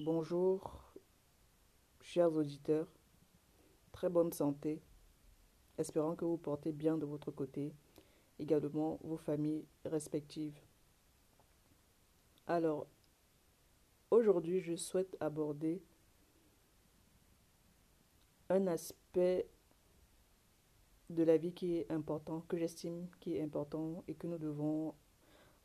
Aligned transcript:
Bonjour, 0.00 0.94
chers 2.02 2.32
auditeurs. 2.32 2.86
Très 3.90 4.08
bonne 4.08 4.32
santé. 4.32 4.80
Espérant 5.76 6.14
que 6.14 6.24
vous 6.24 6.36
portez 6.36 6.70
bien 6.70 6.96
de 6.96 7.04
votre 7.04 7.32
côté. 7.32 7.74
Également 8.38 9.00
vos 9.02 9.16
familles 9.16 9.66
respectives. 9.84 10.56
Alors, 12.46 12.86
aujourd'hui, 14.12 14.60
je 14.60 14.76
souhaite 14.76 15.16
aborder 15.18 15.82
un 18.50 18.68
aspect 18.68 19.48
de 21.10 21.24
la 21.24 21.38
vie 21.38 21.52
qui 21.52 21.74
est 21.74 21.90
important, 21.90 22.42
que 22.42 22.56
j'estime 22.56 23.08
qui 23.18 23.34
est 23.34 23.42
important 23.42 24.04
et 24.06 24.14
que 24.14 24.28
nous 24.28 24.38
devons 24.38 24.94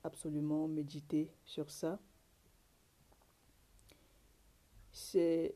absolument 0.03 0.67
méditer 0.67 1.29
sur 1.45 1.69
ça 1.69 1.99
c'est 4.93 5.55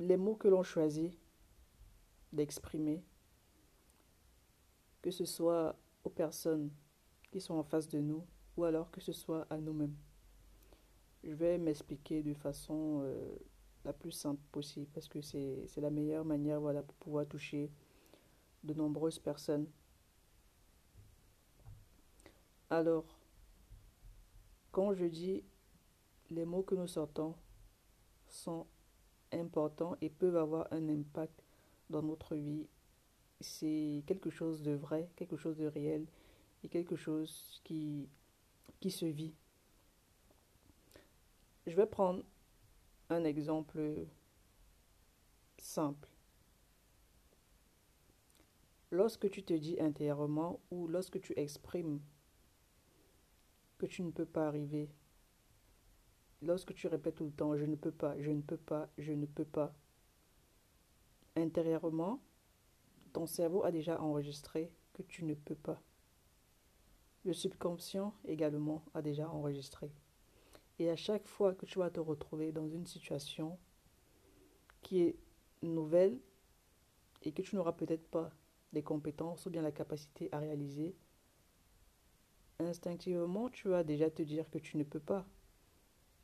les 0.00 0.16
mots 0.16 0.34
que 0.34 0.48
l'on 0.48 0.62
choisit 0.62 1.16
d'exprimer, 2.32 3.02
que 5.00 5.10
ce 5.10 5.24
soit 5.24 5.76
aux 6.04 6.10
personnes 6.10 6.70
qui 7.30 7.40
sont 7.40 7.54
en 7.54 7.62
face 7.62 7.88
de 7.88 8.00
nous 8.00 8.26
ou 8.56 8.64
alors 8.64 8.90
que 8.90 9.00
ce 9.00 9.12
soit 9.12 9.46
à 9.48 9.58
nous-mêmes. 9.58 9.96
Je 11.22 11.32
vais 11.32 11.56
m'expliquer 11.56 12.22
de 12.22 12.34
façon 12.34 13.00
euh, 13.02 13.36
la 13.84 13.92
plus 13.92 14.12
simple 14.12 14.42
possible 14.50 14.86
parce 14.92 15.08
que 15.08 15.20
c'est 15.20 15.68
la 15.76 15.90
meilleure 15.90 16.24
manière 16.24 16.60
voilà, 16.60 16.82
pour 16.82 16.96
pouvoir 16.96 17.26
toucher 17.26 17.70
de 18.64 18.74
nombreuses 18.74 19.20
personnes. 19.20 19.66
Alors, 22.70 23.04
quand 24.72 24.92
je 24.94 25.04
dis 25.04 25.44
les 26.30 26.44
mots 26.44 26.62
que 26.62 26.74
nous 26.74 26.88
sortons 26.88 27.34
sont 28.28 28.66
importants 29.32 29.96
et 30.00 30.10
peuvent 30.10 30.36
avoir 30.36 30.72
un 30.72 30.88
impact 30.88 31.42
dans 31.90 32.02
notre 32.02 32.34
vie. 32.34 32.66
C'est 33.40 34.02
quelque 34.06 34.30
chose 34.30 34.62
de 34.62 34.72
vrai, 34.72 35.08
quelque 35.16 35.36
chose 35.36 35.56
de 35.56 35.66
réel 35.66 36.06
et 36.64 36.68
quelque 36.68 36.96
chose 36.96 37.60
qui, 37.64 38.08
qui 38.80 38.90
se 38.90 39.06
vit. 39.06 39.34
Je 41.66 41.76
vais 41.76 41.86
prendre 41.86 42.24
un 43.10 43.24
exemple 43.24 44.06
simple. 45.58 46.08
Lorsque 48.90 49.30
tu 49.30 49.42
te 49.42 49.52
dis 49.52 49.78
intérieurement 49.80 50.60
ou 50.70 50.88
lorsque 50.88 51.20
tu 51.20 51.34
exprimes 51.36 52.00
que 53.76 53.86
tu 53.86 54.02
ne 54.02 54.10
peux 54.10 54.24
pas 54.24 54.48
arriver 54.48 54.88
lorsque 56.42 56.74
tu 56.74 56.86
répètes 56.86 57.16
tout 57.16 57.24
le 57.24 57.32
temps 57.32 57.56
je 57.56 57.64
ne 57.64 57.76
peux 57.76 57.90
pas, 57.90 58.18
je 58.20 58.30
ne 58.30 58.42
peux 58.42 58.56
pas, 58.56 58.88
je 58.98 59.12
ne 59.12 59.26
peux 59.26 59.44
pas, 59.44 59.74
intérieurement, 61.36 62.20
ton 63.12 63.26
cerveau 63.26 63.64
a 63.64 63.72
déjà 63.72 64.00
enregistré 64.00 64.70
que 64.92 65.02
tu 65.02 65.24
ne 65.24 65.34
peux 65.34 65.54
pas. 65.54 65.80
Le 67.24 67.32
subconscient 67.32 68.14
également 68.24 68.84
a 68.94 69.02
déjà 69.02 69.28
enregistré. 69.28 69.90
Et 70.78 70.90
à 70.90 70.96
chaque 70.96 71.26
fois 71.26 71.54
que 71.54 71.66
tu 71.66 71.78
vas 71.78 71.90
te 71.90 72.00
retrouver 72.00 72.52
dans 72.52 72.68
une 72.68 72.86
situation 72.86 73.58
qui 74.82 75.02
est 75.02 75.16
nouvelle 75.62 76.20
et 77.22 77.32
que 77.32 77.42
tu 77.42 77.56
n'auras 77.56 77.72
peut-être 77.72 78.08
pas 78.08 78.30
les 78.72 78.82
compétences 78.82 79.46
ou 79.46 79.50
bien 79.50 79.62
la 79.62 79.72
capacité 79.72 80.28
à 80.32 80.38
réaliser, 80.38 80.94
instinctivement, 82.60 83.48
tu 83.48 83.68
vas 83.68 83.82
déjà 83.82 84.10
te 84.10 84.22
dire 84.22 84.48
que 84.50 84.58
tu 84.58 84.76
ne 84.76 84.84
peux 84.84 85.00
pas. 85.00 85.26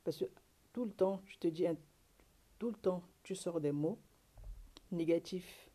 Parce 0.05 0.19
que 0.19 0.27
tout 0.73 0.85
le 0.85 0.93
temps, 0.93 1.23
tu 1.27 1.39
te 1.39 1.49
dis, 1.49 1.67
tout 2.59 2.71
le 2.71 2.77
temps, 2.77 3.03
tu 3.23 3.35
sors 3.35 3.61
des 3.61 3.73
mots 3.73 3.99
négatifs. 4.93 5.71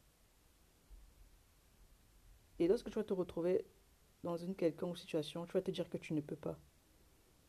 Et 2.60 2.68
lorsque 2.68 2.90
tu 2.90 2.96
vas 2.96 3.04
te 3.04 3.14
retrouver 3.14 3.66
dans 4.24 4.38
une 4.38 4.56
quelconque 4.56 4.98
situation, 4.98 5.46
tu 5.46 5.54
vas 5.54 5.62
te 5.62 5.72
dire 5.72 5.90
que 5.90 5.98
tu 5.98 6.14
ne 6.14 6.22
peux 6.22 6.36
pas. 6.36 6.60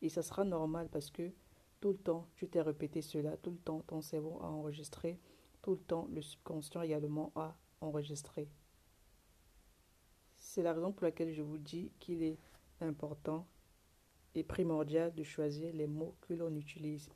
Et 0.01 0.09
ça 0.09 0.21
sera 0.21 0.43
normal 0.43 0.89
parce 0.89 1.11
que 1.11 1.31
tout 1.79 1.91
le 1.91 1.97
temps, 1.97 2.27
tu 2.35 2.47
t'es 2.47 2.61
répété 2.61 3.01
cela, 3.01 3.37
tout 3.37 3.51
le 3.51 3.57
temps, 3.57 3.81
ton 3.81 4.01
cerveau 4.01 4.39
a 4.41 4.47
enregistré, 4.47 5.19
tout 5.61 5.71
le 5.71 5.79
temps, 5.79 6.07
le 6.11 6.21
subconscient 6.21 6.81
également 6.81 7.31
a 7.35 7.55
enregistré. 7.81 8.47
C'est 10.37 10.63
la 10.63 10.73
raison 10.73 10.91
pour 10.91 11.03
laquelle 11.03 11.33
je 11.33 11.41
vous 11.41 11.57
dis 11.57 11.91
qu'il 11.99 12.23
est 12.23 12.37
important 12.79 13.47
est 14.35 14.43
primordial 14.43 15.13
de 15.13 15.23
choisir 15.23 15.73
les 15.73 15.87
mots 15.87 16.15
que 16.21 16.33
l'on 16.33 16.55
utilise 16.55 17.09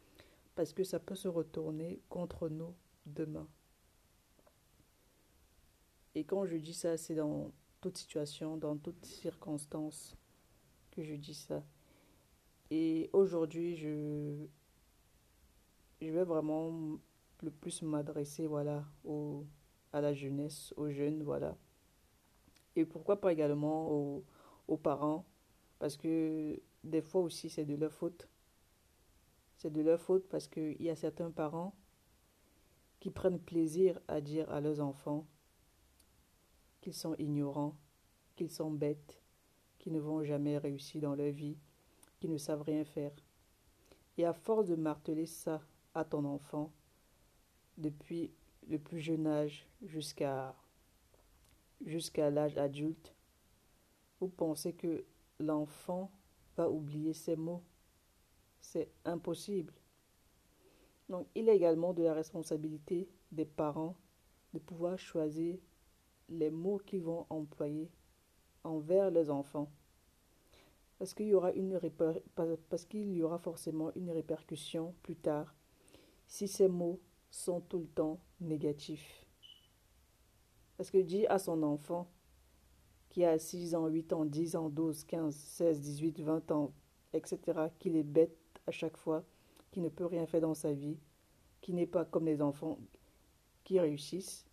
parce 0.56 0.74
que 0.74 0.84
ça 0.84 1.00
peut 1.00 1.16
se 1.16 1.28
retourner 1.28 2.02
contre 2.10 2.50
nous 2.50 2.74
demain. 3.06 3.48
Et 6.16 6.24
quand 6.24 6.46
je 6.46 6.56
dis 6.56 6.74
ça, 6.74 6.98
c'est 6.98 7.16
dans 7.16 7.52
toute 7.82 7.98
situation, 7.98 8.58
dans 8.58 8.78
toute 8.78 9.06
circonstance 9.06 10.16
que 10.92 11.04
je 11.04 11.14
dis 11.14 11.34
ça. 11.34 11.64
Et 12.72 13.10
aujourd'hui, 13.14 13.76
je, 13.76 14.46
je 16.02 16.10
vais 16.10 16.24
vraiment 16.24 16.98
le 17.44 17.52
plus 17.52 17.82
m'adresser 17.82 18.48
voilà, 18.48 18.86
au, 19.04 19.46
à 19.92 20.02
la 20.02 20.14
jeunesse, 20.14 20.74
aux 20.78 20.90
jeunes, 20.90 21.22
voilà. 21.22 21.58
Et 22.78 22.86
pourquoi 22.86 23.20
pas 23.20 23.34
également 23.34 23.92
aux, 23.92 24.24
aux 24.68 24.78
parents, 24.78 25.26
parce 25.80 25.98
que 25.98 26.60
des 26.84 27.02
fois 27.02 27.22
aussi 27.22 27.50
c'est 27.50 27.66
de 27.66 27.76
leur 27.76 27.92
faute. 27.92 28.28
C'est 29.58 29.72
de 29.72 29.82
leur 29.82 30.00
faute 30.00 30.28
parce 30.30 30.48
qu'il 30.48 30.82
y 30.82 30.90
a 30.90 30.96
certains 30.96 31.32
parents 31.32 31.76
qui 33.00 33.10
prennent 33.12 33.40
plaisir 33.40 34.00
à 34.08 34.22
dire 34.22 34.50
à 34.52 34.62
leurs 34.62 34.82
enfants 34.82 35.26
qu'ils 36.82 36.94
sont 36.94 37.16
ignorants, 37.16 37.76
qu'ils 38.36 38.52
sont 38.52 38.72
bêtes, 38.72 39.22
qu'ils 39.80 39.94
ne 39.94 40.00
vont 40.00 40.24
jamais 40.24 40.58
réussir 40.58 41.02
dans 41.02 41.16
leur 41.16 41.32
vie, 41.32 41.58
qu'ils 42.20 42.32
ne 42.32 42.38
savent 42.38 42.62
rien 42.64 42.84
faire. 42.84 43.12
Et 44.18 44.26
à 44.26 44.34
force 44.34 44.68
de 44.68 44.76
marteler 44.76 45.26
ça 45.26 45.62
à 45.94 46.04
ton 46.06 46.26
enfant, 46.26 46.72
depuis 47.78 48.32
le 48.68 48.80
plus 48.80 49.00
jeune 49.00 49.28
âge 49.28 49.68
jusqu'à 49.84 50.56
jusqu'à 51.86 52.30
l'âge 52.30 52.58
adulte, 52.58 53.14
vous 54.20 54.30
pensez 54.30 54.74
que 54.74 55.06
l'enfant 55.40 56.12
pas 56.56 56.70
oublier 56.70 57.14
ces 57.14 57.36
mots. 57.36 57.64
C'est 58.62 58.90
impossible. 59.04 59.74
Donc, 61.10 61.28
il 61.36 61.50
est 61.50 61.56
également 61.56 61.94
de 61.94 62.04
la 62.04 62.14
responsabilité 62.14 63.08
des 63.32 63.46
parents 63.46 63.96
de 64.54 64.60
pouvoir 64.60 64.98
choisir 64.98 65.58
les 66.30 66.50
mots 66.50 66.80
qu'ils 66.80 67.04
vont 67.04 67.28
employer 67.30 67.92
envers 68.64 69.12
les 69.12 69.30
enfants. 69.30 69.70
Parce 70.98 71.14
qu'il 71.14 71.28
y 71.28 71.34
aura 71.34 71.52
y 71.54 73.22
aura 73.22 73.38
forcément 73.38 73.92
une 73.96 74.12
répercussion 74.12 74.96
plus 75.04 75.18
tard 75.18 75.54
si 76.26 76.48
ces 76.48 76.70
mots 76.70 77.00
sont 77.30 77.60
tout 77.62 77.80
le 77.80 77.88
temps 77.88 78.20
négatifs. 78.40 79.26
Parce 80.78 80.90
que 80.90 80.98
dit 80.98 81.28
à 81.28 81.38
son 81.38 81.62
enfant 81.64 82.10
qui 83.16 83.24
a 83.24 83.40
6 83.40 83.76
ans, 83.76 83.88
8 83.88 84.12
ans, 84.12 84.26
10 84.26 84.58
ans, 84.58 84.68
12, 84.68 85.06
15, 85.06 85.34
16, 85.34 85.80
18, 85.80 86.20
20 86.20 86.52
ans, 86.52 86.74
etc., 87.14 87.40
qu'il 87.80 87.96
est 87.96 88.04
bête 88.04 88.38
à 88.68 88.72
chaque 88.72 88.98
fois, 88.98 89.24
qui 89.72 89.80
ne 89.80 89.88
peut 89.88 90.06
rien 90.06 90.26
faire 90.26 90.42
dans 90.42 90.54
sa 90.54 90.74
vie, 90.74 91.00
qui 91.62 91.72
n'est 91.72 91.88
pas 91.88 92.04
comme 92.04 92.26
les 92.26 92.42
enfants 92.42 92.78
qui 93.64 93.80
réussissent, 93.80 94.46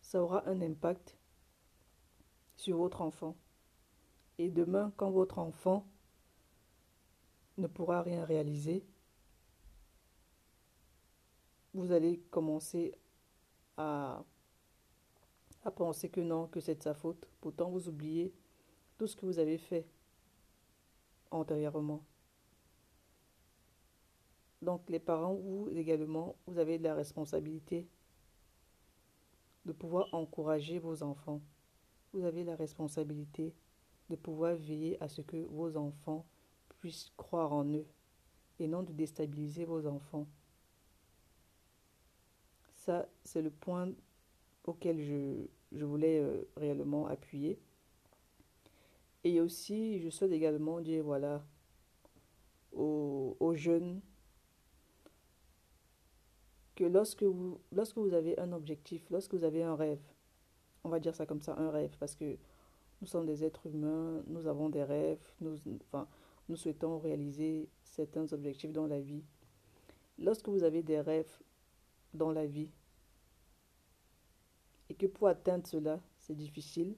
ça 0.00 0.22
aura 0.22 0.48
un 0.48 0.62
impact 0.62 1.18
sur 2.56 2.78
votre 2.78 3.02
enfant. 3.02 3.36
Et 4.38 4.48
demain, 4.48 4.94
quand 4.96 5.10
votre 5.10 5.38
enfant 5.38 5.86
ne 7.58 7.66
pourra 7.66 8.00
rien 8.00 8.24
réaliser, 8.24 8.86
vous 11.74 11.92
allez 11.92 12.20
commencer 12.30 12.94
à 13.76 14.24
à 15.64 15.70
penser 15.70 16.08
que 16.08 16.20
non, 16.20 16.48
que 16.48 16.60
c'est 16.60 16.74
de 16.74 16.82
sa 16.82 16.94
faute. 16.94 17.28
Pourtant, 17.40 17.70
vous 17.70 17.88
oubliez 17.88 18.32
tout 18.98 19.06
ce 19.06 19.16
que 19.16 19.26
vous 19.26 19.38
avez 19.38 19.58
fait 19.58 19.86
antérieurement. 21.30 22.04
Donc 24.60 24.88
les 24.88 25.00
parents, 25.00 25.34
vous 25.34 25.68
également, 25.70 26.36
vous 26.46 26.58
avez 26.58 26.78
la 26.78 26.94
responsabilité 26.94 27.88
de 29.64 29.72
pouvoir 29.72 30.12
encourager 30.12 30.78
vos 30.78 31.02
enfants. 31.02 31.40
Vous 32.12 32.24
avez 32.24 32.44
la 32.44 32.56
responsabilité 32.56 33.54
de 34.10 34.16
pouvoir 34.16 34.54
veiller 34.54 35.02
à 35.02 35.08
ce 35.08 35.22
que 35.22 35.36
vos 35.36 35.76
enfants 35.76 36.26
puissent 36.80 37.10
croire 37.16 37.52
en 37.52 37.64
eux 37.64 37.86
et 38.58 38.68
non 38.68 38.82
de 38.82 38.92
déstabiliser 38.92 39.64
vos 39.64 39.86
enfants. 39.86 40.26
Ça, 42.74 43.08
c'est 43.24 43.42
le 43.42 43.50
point 43.50 43.90
auquel 44.64 45.00
je, 45.00 45.46
je 45.72 45.84
voulais 45.84 46.20
euh, 46.20 46.48
réellement 46.56 47.06
appuyer. 47.06 47.58
Et 49.24 49.40
aussi, 49.40 50.00
je 50.00 50.10
souhaite 50.10 50.32
également 50.32 50.80
dire, 50.80 51.04
voilà, 51.04 51.44
aux, 52.72 53.36
aux 53.38 53.54
jeunes, 53.54 54.00
que 56.74 56.84
lorsque 56.84 57.22
vous, 57.22 57.60
lorsque 57.70 57.98
vous 57.98 58.14
avez 58.14 58.38
un 58.38 58.52
objectif, 58.52 59.08
lorsque 59.10 59.34
vous 59.34 59.44
avez 59.44 59.62
un 59.62 59.76
rêve, 59.76 60.02
on 60.84 60.88
va 60.88 60.98
dire 60.98 61.14
ça 61.14 61.26
comme 61.26 61.42
ça, 61.42 61.56
un 61.58 61.70
rêve, 61.70 61.96
parce 61.98 62.16
que 62.16 62.36
nous 63.00 63.06
sommes 63.06 63.26
des 63.26 63.44
êtres 63.44 63.66
humains, 63.66 64.22
nous 64.26 64.46
avons 64.46 64.68
des 64.68 64.82
rêves, 64.82 65.22
nous, 65.40 65.56
enfin, 65.82 66.08
nous 66.48 66.56
souhaitons 66.56 66.98
réaliser 66.98 67.68
certains 67.84 68.32
objectifs 68.32 68.72
dans 68.72 68.86
la 68.86 69.00
vie. 69.00 69.24
Lorsque 70.18 70.48
vous 70.48 70.62
avez 70.62 70.82
des 70.82 71.00
rêves 71.00 71.40
dans 72.14 72.32
la 72.32 72.46
vie, 72.46 72.70
et 74.92 74.94
que 74.94 75.06
pour 75.06 75.28
atteindre 75.28 75.66
cela, 75.66 75.98
c'est 76.18 76.34
difficile, 76.34 76.94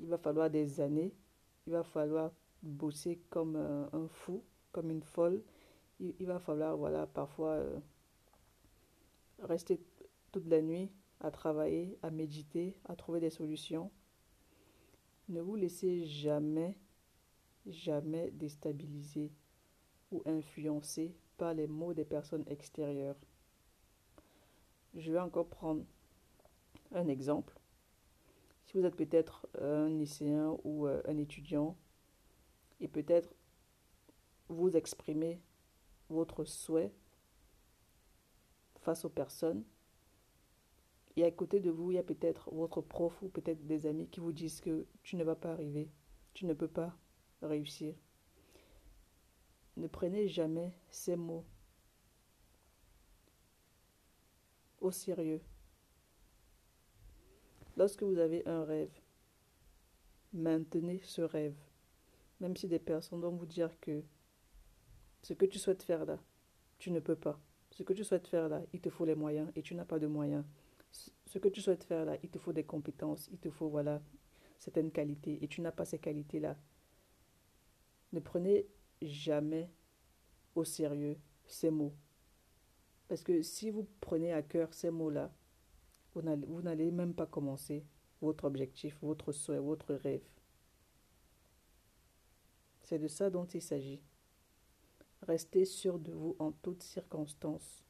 il 0.00 0.08
va 0.08 0.18
falloir 0.18 0.50
des 0.50 0.80
années, 0.80 1.14
il 1.68 1.72
va 1.72 1.84
falloir 1.84 2.32
bosser 2.64 3.20
comme 3.30 3.54
un, 3.54 4.08
fou, 4.08 4.42
comme 4.72 4.90
une 4.90 5.04
folle, 5.04 5.40
il, 6.00 6.26
va 6.26 6.40
falloir, 6.40 6.76
voilà, 6.76 7.06
parfois 7.06 7.50
euh, 7.50 7.78
rester 9.38 9.80
toute 10.32 10.48
la 10.48 10.62
nuit 10.62 10.90
à 11.20 11.30
travailler, 11.30 11.96
à 12.02 12.10
méditer, 12.10 12.76
à 12.86 12.96
trouver 12.96 13.20
des 13.20 13.30
solutions. 13.30 13.92
Ne 15.28 15.42
vous 15.42 15.54
laissez 15.54 16.06
jamais, 16.06 16.76
jamais 17.68 18.32
déstabiliser 18.32 19.30
ou 20.10 20.22
influencer 20.26 21.14
par 21.36 21.54
les 21.54 21.68
mots 21.68 21.94
des 21.94 22.04
personnes 22.04 22.44
extérieures. 22.48 23.16
Je 24.96 25.12
vais 25.12 25.20
encore 25.20 25.46
prendre 25.46 25.84
un 26.94 27.08
exemple. 27.08 27.58
Si 28.64 28.78
vous 28.78 28.84
êtes 28.84 28.96
peut-être 28.96 29.46
un 29.60 29.88
lycéen 29.88 30.56
ou 30.64 30.86
euh, 30.86 31.02
un 31.06 31.18
étudiant 31.18 31.76
et 32.80 32.88
peut-être 32.88 33.34
vous 34.48 34.76
exprimez 34.76 35.40
votre 36.08 36.44
souhait 36.44 36.92
face 38.80 39.04
aux 39.04 39.10
personnes, 39.10 39.64
et 41.16 41.24
à 41.24 41.30
côté 41.30 41.60
de 41.60 41.70
vous, 41.70 41.92
il 41.92 41.94
y 41.94 41.98
a 41.98 42.02
peut-être 42.02 42.52
votre 42.52 42.80
prof 42.80 43.16
ou 43.22 43.28
peut-être 43.28 43.64
des 43.66 43.86
amis 43.86 44.08
qui 44.08 44.20
vous 44.20 44.32
disent 44.32 44.60
que 44.60 44.86
tu 45.02 45.16
ne 45.16 45.24
vas 45.24 45.36
pas 45.36 45.52
arriver, 45.52 45.88
tu 46.32 46.44
ne 46.44 46.54
peux 46.54 46.68
pas 46.68 46.96
réussir. 47.40 47.94
Ne 49.76 49.86
prenez 49.86 50.28
jamais 50.28 50.72
ces 50.90 51.16
mots 51.16 51.44
au 54.80 54.90
sérieux. 54.90 55.40
Lorsque 57.76 58.02
vous 58.02 58.18
avez 58.18 58.46
un 58.46 58.64
rêve, 58.64 58.90
maintenez 60.32 61.00
ce 61.02 61.22
rêve. 61.22 61.56
Même 62.40 62.56
si 62.56 62.68
des 62.68 62.78
personnes 62.78 63.20
vont 63.20 63.30
vous 63.30 63.46
dire 63.46 63.78
que 63.80 64.02
ce 65.22 65.32
que 65.32 65.46
tu 65.46 65.58
souhaites 65.58 65.82
faire 65.82 66.04
là, 66.04 66.18
tu 66.78 66.90
ne 66.90 67.00
peux 67.00 67.16
pas. 67.16 67.40
Ce 67.70 67.82
que 67.82 67.92
tu 67.92 68.04
souhaites 68.04 68.28
faire 68.28 68.48
là, 68.48 68.62
il 68.72 68.80
te 68.80 68.90
faut 68.90 69.04
les 69.04 69.14
moyens 69.14 69.50
et 69.56 69.62
tu 69.62 69.74
n'as 69.74 69.84
pas 69.84 69.98
de 69.98 70.06
moyens. 70.06 70.44
Ce 71.26 71.38
que 71.38 71.48
tu 71.48 71.60
souhaites 71.60 71.84
faire 71.84 72.04
là, 72.04 72.16
il 72.22 72.30
te 72.30 72.38
faut 72.38 72.52
des 72.52 72.64
compétences, 72.64 73.28
il 73.32 73.38
te 73.38 73.50
faut 73.50 73.68
voilà 73.68 74.00
certaines 74.58 74.92
qualités 74.92 75.42
et 75.42 75.48
tu 75.48 75.60
n'as 75.60 75.72
pas 75.72 75.84
ces 75.84 75.98
qualités-là. 75.98 76.56
Ne 78.12 78.20
prenez 78.20 78.68
jamais 79.02 79.70
au 80.54 80.64
sérieux 80.64 81.18
ces 81.46 81.70
mots. 81.70 81.94
Parce 83.08 83.22
que 83.22 83.42
si 83.42 83.70
vous 83.70 83.88
prenez 84.00 84.32
à 84.32 84.42
cœur 84.42 84.72
ces 84.72 84.90
mots-là, 84.90 85.32
vous 86.14 86.62
n'allez 86.62 86.90
même 86.90 87.14
pas 87.14 87.26
commencer 87.26 87.84
votre 88.20 88.44
objectif, 88.44 88.96
votre 89.02 89.32
souhait, 89.32 89.58
votre 89.58 89.94
rêve. 89.94 90.22
C'est 92.82 92.98
de 92.98 93.08
ça 93.08 93.30
dont 93.30 93.46
il 93.46 93.62
s'agit. 93.62 94.00
Restez 95.22 95.64
sûr 95.64 95.98
de 95.98 96.12
vous 96.12 96.36
en 96.38 96.52
toutes 96.52 96.82
circonstances. 96.82 97.82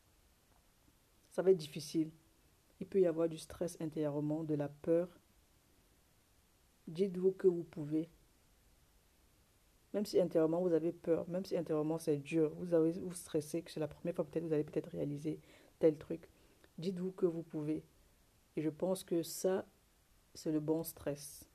Ça 1.32 1.42
va 1.42 1.50
être 1.50 1.56
difficile. 1.56 2.10
Il 2.80 2.86
peut 2.86 3.00
y 3.00 3.06
avoir 3.06 3.28
du 3.28 3.38
stress 3.38 3.76
intérieurement, 3.80 4.44
de 4.44 4.54
la 4.54 4.68
peur. 4.68 5.08
Dites-vous 6.86 7.32
que 7.32 7.48
vous 7.48 7.64
pouvez. 7.64 8.08
Même 9.94 10.06
si 10.06 10.20
intérieurement 10.20 10.60
vous 10.60 10.72
avez 10.72 10.92
peur, 10.92 11.28
même 11.28 11.44
si 11.44 11.56
intérieurement 11.56 11.98
c'est 11.98 12.18
dur, 12.18 12.52
vous 12.56 12.74
avez 12.74 12.92
vous 12.92 13.14
stressez 13.14 13.62
que 13.62 13.70
c'est 13.70 13.80
la 13.80 13.88
première 13.88 14.14
fois 14.14 14.24
peut-être 14.24 14.44
vous 14.44 14.52
allez 14.52 14.64
peut-être 14.64 14.90
réaliser 14.90 15.40
tel 15.78 15.96
truc. 15.96 16.28
Dites-vous 16.78 17.12
que 17.12 17.26
vous 17.26 17.42
pouvez. 17.42 17.84
Et 18.56 18.62
je 18.62 18.70
pense 18.70 19.04
que 19.04 19.22
ça, 19.22 19.66
c'est 20.34 20.52
le 20.52 20.60
bon 20.60 20.84
stress. 20.84 21.48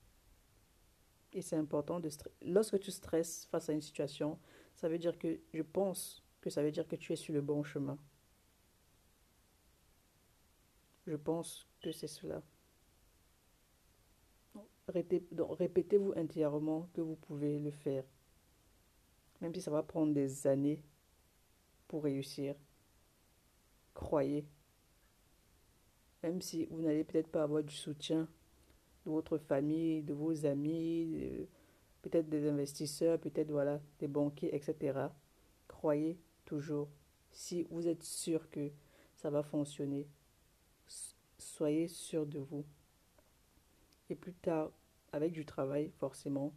Et 1.33 1.41
c'est 1.41 1.55
important 1.55 1.99
de. 1.99 2.09
Lorsque 2.41 2.79
tu 2.79 2.91
stresses 2.91 3.45
face 3.51 3.69
à 3.69 3.73
une 3.73 3.81
situation, 3.81 4.39
ça 4.75 4.89
veut 4.89 4.97
dire 4.97 5.17
que, 5.17 5.39
je 5.53 5.61
pense 5.61 6.23
que 6.41 6.49
ça 6.49 6.63
veut 6.63 6.71
dire 6.71 6.87
que 6.87 6.95
tu 6.95 7.13
es 7.13 7.15
sur 7.15 7.33
le 7.33 7.41
bon 7.41 7.63
chemin. 7.63 7.97
Je 11.05 11.15
pense 11.15 11.67
que 11.81 11.91
c'est 11.91 12.07
cela. 12.07 12.41
Répétez-vous 14.87 16.13
intérieurement 16.15 16.89
que 16.93 17.01
vous 17.01 17.15
pouvez 17.15 17.59
le 17.59 17.71
faire. 17.71 18.03
Même 19.41 19.53
si 19.53 19.61
ça 19.61 19.71
va 19.71 19.83
prendre 19.83 20.13
des 20.13 20.47
années 20.47 20.83
pour 21.87 22.03
réussir. 22.03 22.55
Croyez 23.93 24.45
même 26.24 26.42
si 26.42 26.66
vous 26.68 26.81
n'allez 26.81 27.04
peut-être 27.04 27.30
pas 27.30 27.44
avoir 27.44 27.63
du 27.63 27.75
soutien 27.75 28.27
de 29.06 29.12
votre 29.12 29.38
famille, 29.38 30.04
de 30.04 30.13
vos 30.13 30.45
amis, 30.45 31.48
peut-être 32.01 32.30
des 32.30 32.48
investisseurs, 32.48 33.19
peut-être 33.19 33.51
voilà, 33.51 33.80
des 34.00 34.07
banquiers, 34.07 34.54
etc. 34.56 35.00
Croyez 35.68 36.19
toujours. 36.45 36.89
Si 37.31 37.63
vous 37.69 37.88
êtes 37.88 38.04
sûr 38.04 38.50
que 38.50 38.71
ça 39.16 39.30
va 39.30 39.44
fonctionner, 39.44 40.07
soyez 41.38 41.88
sûr 41.88 42.25
de 42.25 42.39
vous. 42.39 42.66
Et 44.10 44.16
plus 44.16 44.33
tard, 44.33 44.71
avec 45.12 45.31
du 45.31 45.45
travail, 45.45 45.92
forcément, 46.00 46.54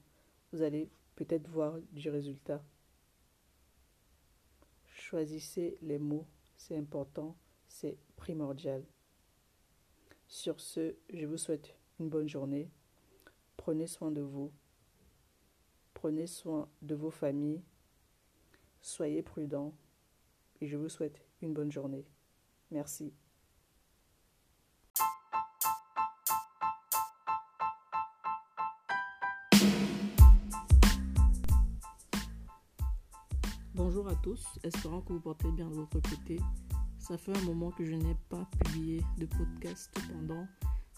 vous 0.52 0.62
allez 0.62 0.90
peut-être 1.16 1.48
voir 1.48 1.78
du 1.92 2.08
résultat. 2.10 2.62
Choisissez 4.86 5.76
les 5.82 5.98
mots, 5.98 6.26
c'est 6.56 6.76
important, 6.76 7.36
c'est 7.68 7.98
primordial. 8.16 8.82
Sur 10.32 10.60
ce, 10.60 10.94
je 11.12 11.26
vous 11.26 11.36
souhaite 11.36 11.76
une 12.00 12.08
bonne 12.08 12.26
journée. 12.26 12.70
Prenez 13.58 13.86
soin 13.86 14.10
de 14.10 14.22
vous. 14.22 14.50
Prenez 15.92 16.26
soin 16.26 16.70
de 16.80 16.94
vos 16.94 17.10
familles. 17.10 17.60
Soyez 18.80 19.20
prudents. 19.20 19.74
Et 20.62 20.66
je 20.66 20.78
vous 20.78 20.88
souhaite 20.88 21.20
une 21.42 21.52
bonne 21.52 21.70
journée. 21.70 22.06
Merci. 22.70 23.12
Bonjour 33.74 34.08
à 34.08 34.16
tous, 34.16 34.46
espérant 34.64 35.02
que 35.02 35.12
vous 35.12 35.20
portez 35.20 35.52
bien 35.52 35.68
de 35.68 35.74
votre 35.74 36.00
côté. 36.00 36.40
Ça 37.02 37.18
fait 37.18 37.36
un 37.36 37.40
moment 37.42 37.72
que 37.72 37.84
je 37.84 37.96
n'ai 37.96 38.14
pas 38.28 38.48
publié 38.60 39.02
de 39.18 39.26
podcast, 39.26 39.90
cependant, 39.98 40.46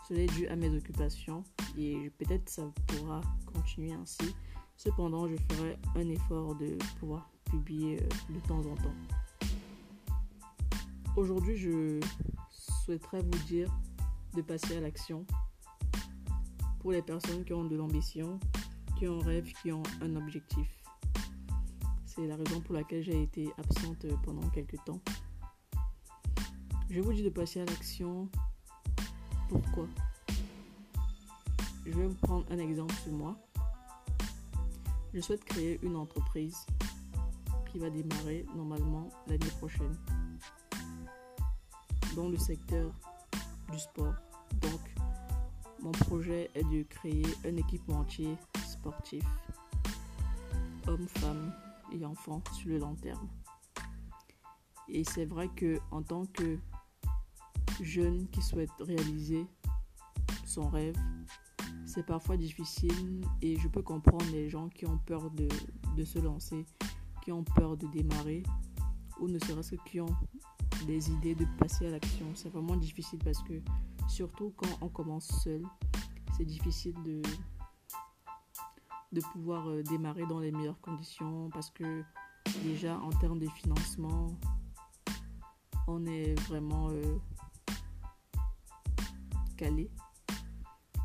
cela 0.07 0.21
est 0.21 0.35
dû 0.35 0.47
à 0.49 0.55
mes 0.55 0.69
occupations 0.69 1.43
et 1.79 2.11
peut-être 2.19 2.47
ça 2.47 2.71
pourra 2.87 3.23
continuer 3.47 3.95
ainsi. 3.95 4.35
Cependant, 4.77 5.27
je 5.27 5.37
ferai 5.51 5.79
un 5.97 6.07
effort 6.11 6.57
de 6.57 6.77
pouvoir 6.99 7.31
publier 7.47 8.03
euh, 8.03 8.35
de 8.35 8.41
temps 8.41 8.59
en 8.59 8.75
temps. 8.75 9.49
Aujourd'hui, 11.17 11.57
je 11.57 12.01
souhaiterais 12.51 13.23
vous 13.23 13.45
dire 13.47 13.75
de 14.35 14.43
passer 14.43 14.77
à 14.77 14.81
l'action 14.81 15.25
pour 16.81 16.93
les 16.93 17.01
personnes 17.01 17.47
qui 17.47 17.55
ont 17.55 17.65
de 17.65 17.77
l'ambition, 17.77 18.39
qui 18.99 19.09
ont 19.09 19.23
un 19.23 19.25
rêve, 19.25 19.51
qui 19.63 19.73
ont 19.73 19.83
un 20.03 20.17
objectif. 20.17 20.85
C'est 22.05 22.27
la 22.27 22.37
raison 22.37 22.61
pour 22.61 22.75
laquelle 22.75 23.03
j'ai 23.03 23.23
été 23.23 23.49
absente 23.57 24.05
pendant 24.23 24.47
quelques 24.51 24.85
temps. 24.85 25.01
Je 26.95 27.01
vous 27.01 27.13
dis 27.13 27.25
de 27.25 27.29
passer 27.29 27.61
à 27.61 27.65
l'action. 27.65 28.29
Pourquoi? 29.49 29.89
Je 31.85 31.91
vais 31.91 32.07
vous 32.07 32.15
prendre 32.15 32.47
un 32.53 32.59
exemple 32.61 32.95
sur 32.95 33.11
moi. 33.11 33.37
Je 35.13 35.21
souhaite 35.21 35.45
créer 35.45 35.81
une 35.83 35.97
entreprise 35.97 36.65
qui 37.73 37.81
va 37.81 37.91
démarrer 37.91 38.47
normalement 38.55 39.09
l'année 39.27 39.51
prochaine 39.59 39.97
dans 42.15 42.29
le 42.29 42.37
secteur 42.39 42.93
du 43.73 43.79
sport. 43.81 44.15
Donc, 44.61 44.81
mon 45.83 45.91
projet 45.91 46.49
est 46.55 46.63
de 46.63 46.85
créer 46.85 47.27
un 47.45 47.57
équipementier 47.57 48.37
sportif, 48.69 49.25
hommes, 50.87 51.09
femmes 51.09 51.53
et 51.93 52.05
enfants 52.05 52.41
sur 52.53 52.69
le 52.69 52.79
long 52.79 52.95
terme. 52.95 53.29
Et 54.89 55.03
c'est 55.03 55.25
vrai 55.25 55.49
que 55.49 55.81
en 55.91 56.01
tant 56.01 56.27
que 56.27 56.57
jeune 57.83 58.29
qui 58.29 58.43
souhaite 58.43 58.71
réaliser 58.81 59.47
son 60.45 60.69
rêve, 60.69 60.97
c'est 61.87 62.05
parfois 62.05 62.37
difficile 62.37 63.25
et 63.43 63.57
je 63.57 63.69
peux 63.69 63.83
comprendre 63.83 64.25
les 64.33 64.49
gens 64.49 64.69
qui 64.69 64.87
ont 64.87 64.99
peur 64.99 65.31
de, 65.31 65.49
se 66.05 66.19
lancer, 66.19 66.67
qui 67.23 67.33
ont 67.33 67.45
peur 67.45 67.77
de 67.77 67.87
démarrer 67.89 68.43
ou 69.21 69.29
ne 69.29 69.39
serait-ce 69.39 69.77
que 69.77 69.85
qui 69.85 70.01
ont 70.01 70.17
des 70.87 71.11
idées, 71.11 71.35
de 71.35 71.47
passer 71.59 71.87
à 71.87 71.91
l'action. 71.91 72.27
C'est 72.35 72.49
vraiment 72.49 72.77
difficile 72.77 73.19
parce 73.25 73.43
que 73.43 73.63
surtout 74.09 74.53
quand 74.57 74.69
on 74.81 74.89
commence 74.89 75.29
seul, 75.43 75.63
c'est 76.37 76.45
difficile 76.45 76.95
de, 77.05 77.23
de 79.13 79.21
pouvoir 79.33 79.69
euh, 79.69 79.83
démarrer 79.83 80.27
dans 80.27 80.41
les 80.41 80.51
meilleures 80.51 80.81
conditions 80.81 81.49
parce 81.51 81.71
que 81.71 82.03
déjà 82.63 82.99
en 82.99 83.11
termes 83.11 83.39
de 83.39 83.49
financement, 83.49 84.37
on 85.87 86.05
est 86.07 86.35
vraiment 86.49 86.89
euh, 86.91 87.19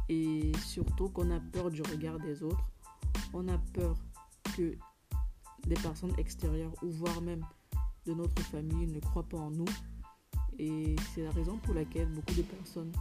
Et 0.09 0.51
surtout 0.65 1.09
qu'on 1.09 1.31
a 1.31 1.39
peur 1.39 1.69
du 1.69 1.81
regard 1.81 2.19
des 2.19 2.43
autres. 2.43 2.69
On 3.33 3.47
a 3.47 3.57
peur 3.73 3.95
que 4.57 4.75
des 5.67 5.75
personnes 5.75 6.13
extérieures 6.17 6.73
ou 6.81 6.89
voire 6.89 7.21
même 7.21 7.45
de 8.05 8.13
notre 8.13 8.41
famille 8.43 8.87
ne 8.87 8.99
croient 8.99 9.27
pas 9.27 9.37
en 9.37 9.51
nous. 9.51 9.65
Et 10.57 10.95
c'est 11.13 11.23
la 11.23 11.31
raison 11.31 11.57
pour 11.57 11.73
laquelle 11.73 12.07
beaucoup 12.09 12.33
de 12.33 12.41
personnes 12.41 12.91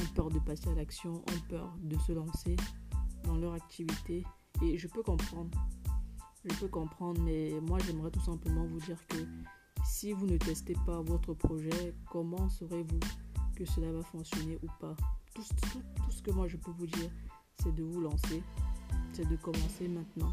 ont 0.00 0.14
peur 0.14 0.30
de 0.30 0.38
passer 0.38 0.68
à 0.70 0.74
l'action, 0.74 1.16
ont 1.16 1.48
peur 1.48 1.76
de 1.82 1.96
se 1.98 2.12
lancer 2.12 2.56
dans 3.24 3.36
leur 3.36 3.52
activité. 3.52 4.24
Et 4.62 4.78
je 4.78 4.88
peux 4.88 5.02
comprendre. 5.02 5.50
Je 6.44 6.54
peux 6.54 6.68
comprendre, 6.68 7.20
mais 7.22 7.52
moi 7.60 7.78
j'aimerais 7.80 8.10
tout 8.10 8.20
simplement 8.20 8.64
vous 8.64 8.80
dire 8.80 8.98
que 9.08 9.18
si 9.84 10.12
vous 10.12 10.26
ne 10.26 10.36
testez 10.36 10.74
pas 10.86 11.02
votre 11.02 11.34
projet, 11.34 11.94
comment 12.10 12.48
saurez-vous 12.48 13.00
cela 13.64 13.90
va 13.92 14.02
fonctionner 14.02 14.58
ou 14.62 14.66
pas 14.80 14.94
tout, 15.34 15.42
tout, 15.72 16.10
ce 16.10 16.22
que 16.22 16.30
moi 16.30 16.48
je 16.48 16.56
peux 16.56 16.70
vous 16.72 16.86
dire, 16.86 17.10
c'est 17.62 17.74
de 17.74 17.82
vous 17.82 18.00
lancer, 18.00 18.42
c'est 19.12 19.28
de 19.28 19.36
commencer 19.36 19.88
maintenant. 19.88 20.32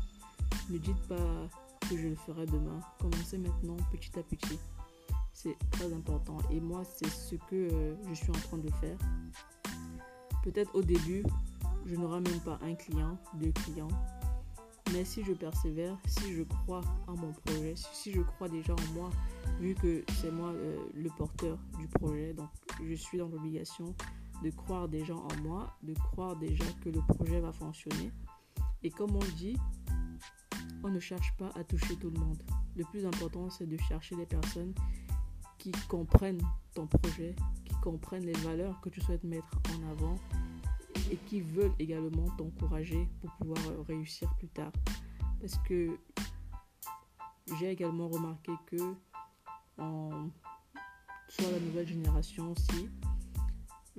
Ne 0.69 0.77
dites 0.77 1.01
pas 1.07 1.47
que 1.89 1.97
je 1.97 2.07
le 2.07 2.15
ferai 2.15 2.45
demain. 2.45 2.79
Commencez 2.99 3.37
maintenant 3.37 3.77
petit 3.91 4.17
à 4.17 4.23
petit. 4.23 4.59
C'est 5.33 5.57
très 5.71 5.93
important. 5.93 6.37
Et 6.49 6.59
moi, 6.59 6.83
c'est 6.83 7.09
ce 7.09 7.35
que 7.35 7.55
euh, 7.55 7.95
je 8.09 8.13
suis 8.13 8.29
en 8.29 8.33
train 8.33 8.57
de 8.57 8.69
faire. 8.81 8.97
Peut-être 10.43 10.73
au 10.75 10.81
début, 10.81 11.23
je 11.85 11.95
n'aurai 11.95 12.21
même 12.21 12.39
pas 12.39 12.57
un 12.63 12.73
client, 12.73 13.17
deux 13.35 13.51
clients. 13.51 13.89
Mais 14.93 15.03
si 15.03 15.23
je 15.23 15.33
persévère, 15.33 15.97
si 16.05 16.33
je 16.33 16.43
crois 16.43 16.81
en 17.07 17.15
mon 17.17 17.31
projet, 17.31 17.73
si 17.75 18.11
je 18.11 18.21
crois 18.21 18.47
déjà 18.47 18.73
en 18.73 18.93
moi, 18.93 19.09
vu 19.59 19.73
que 19.75 20.03
c'est 20.21 20.31
moi 20.31 20.49
euh, 20.49 20.77
le 20.93 21.09
porteur 21.17 21.57
du 21.79 21.87
projet, 21.87 22.33
donc 22.33 22.49
je 22.83 22.93
suis 22.93 23.17
dans 23.17 23.27
l'obligation 23.27 23.93
de 24.43 24.49
croire 24.51 24.87
déjà 24.87 25.15
en 25.15 25.35
moi, 25.43 25.75
de 25.83 25.93
croire 25.93 26.35
déjà 26.35 26.65
que 26.83 26.89
le 26.89 26.99
projet 27.15 27.39
va 27.39 27.51
fonctionner. 27.51 28.11
Et 28.83 28.89
comme 28.89 29.15
on 29.15 29.35
dit, 29.37 29.57
on 30.83 30.89
ne 30.89 30.99
cherche 30.99 31.35
pas 31.37 31.49
à 31.55 31.63
toucher 31.63 31.95
tout 31.95 32.11
le 32.11 32.19
monde. 32.19 32.41
Le 32.75 32.83
plus 32.85 33.05
important, 33.05 33.49
c'est 33.49 33.65
de 33.65 33.77
chercher 33.77 34.15
des 34.15 34.25
personnes 34.25 34.73
qui 35.57 35.71
comprennent 35.87 36.41
ton 36.75 36.85
projet, 36.85 37.35
qui 37.65 37.73
comprennent 37.81 38.25
les 38.25 38.33
valeurs 38.33 38.79
que 38.81 38.89
tu 38.89 39.01
souhaites 39.01 39.23
mettre 39.23 39.59
en 39.73 39.89
avant 39.91 40.15
et 41.11 41.17
qui 41.27 41.41
veulent 41.41 41.73
également 41.79 42.29
t'encourager 42.37 43.07
pour 43.21 43.31
pouvoir 43.31 43.85
réussir 43.87 44.33
plus 44.37 44.47
tard. 44.49 44.71
Parce 45.39 45.57
que 45.59 45.97
j'ai 47.59 47.71
également 47.71 48.07
remarqué 48.07 48.51
que 48.67 48.95
en, 49.77 50.29
soit 51.29 51.51
la 51.51 51.59
nouvelle 51.59 51.87
génération 51.87 52.51
aussi 52.51 52.89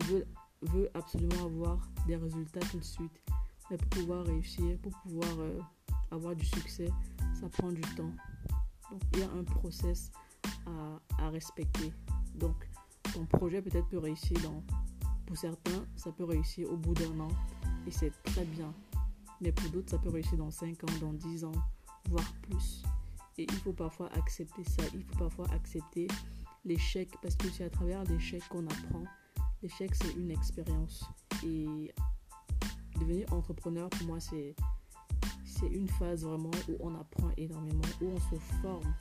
veut, 0.04 0.26
veut 0.62 0.90
absolument 0.94 1.44
avoir 1.44 1.78
des 2.06 2.16
résultats 2.16 2.60
tout 2.70 2.78
de 2.78 2.84
suite. 2.84 3.22
Mais 3.70 3.76
pour 3.76 3.88
pouvoir 3.88 4.26
réussir, 4.26 4.78
pour 4.78 4.92
pouvoir 5.02 5.30
euh, 5.38 5.60
avoir 6.10 6.34
du 6.34 6.44
succès, 6.44 6.88
ça 7.34 7.48
prend 7.48 7.70
du 7.70 7.80
temps. 7.80 8.12
Donc 8.90 9.02
il 9.14 9.20
y 9.20 9.22
a 9.22 9.30
un 9.30 9.44
process 9.44 10.10
à 11.18 11.30
respecter. 11.30 11.92
Donc 12.34 12.68
ton 13.12 13.24
projet 13.26 13.62
peut-être 13.62 13.88
peut 13.88 13.98
réussir 13.98 14.36
dans, 14.42 14.62
pour 15.26 15.36
certains, 15.36 15.84
ça 15.96 16.12
peut 16.12 16.24
réussir 16.24 16.70
au 16.70 16.76
bout 16.76 16.94
d'un 16.94 17.20
an 17.20 17.28
et 17.86 17.90
c'est 17.90 18.12
très 18.22 18.44
bien. 18.44 18.72
Mais 19.40 19.52
pour 19.52 19.68
d'autres, 19.70 19.90
ça 19.90 19.98
peut 19.98 20.08
réussir 20.08 20.38
dans 20.38 20.50
5 20.50 20.84
ans, 20.84 20.98
dans 21.00 21.12
10 21.12 21.44
ans, 21.44 21.52
voire 22.08 22.32
plus. 22.42 22.82
Et 23.38 23.42
il 23.42 23.56
faut 23.56 23.72
parfois 23.72 24.08
accepter 24.14 24.64
ça. 24.64 24.82
Il 24.94 25.02
faut 25.04 25.18
parfois 25.18 25.46
accepter 25.52 26.08
l'échec 26.64 27.10
parce 27.20 27.36
que 27.36 27.50
c'est 27.50 27.64
à 27.64 27.70
travers 27.70 28.02
l'échec 28.04 28.42
qu'on 28.48 28.64
apprend. 28.66 29.04
L'échec, 29.62 29.94
c'est 29.94 30.12
une 30.14 30.30
expérience. 30.30 31.04
Et 31.44 31.92
devenir 32.98 33.30
entrepreneur, 33.32 33.90
pour 33.90 34.06
moi, 34.06 34.20
c'est 34.20 34.54
c'est 35.44 35.68
une 35.68 35.88
phase 35.88 36.24
vraiment 36.24 36.50
où 36.68 36.76
on 36.80 36.94
apprend 36.94 37.30
énormément, 37.38 37.82
où 38.02 38.10
on 38.10 38.20
se 38.20 38.40
forme. 38.62 38.94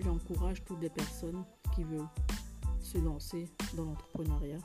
J'encourage 0.00 0.64
toutes 0.64 0.80
les 0.80 0.88
personnes 0.88 1.44
qui 1.74 1.84
veulent 1.84 2.08
se 2.90 2.98
lancer 2.98 3.48
dans 3.74 3.84
l'entrepreneuriat. 3.84 4.58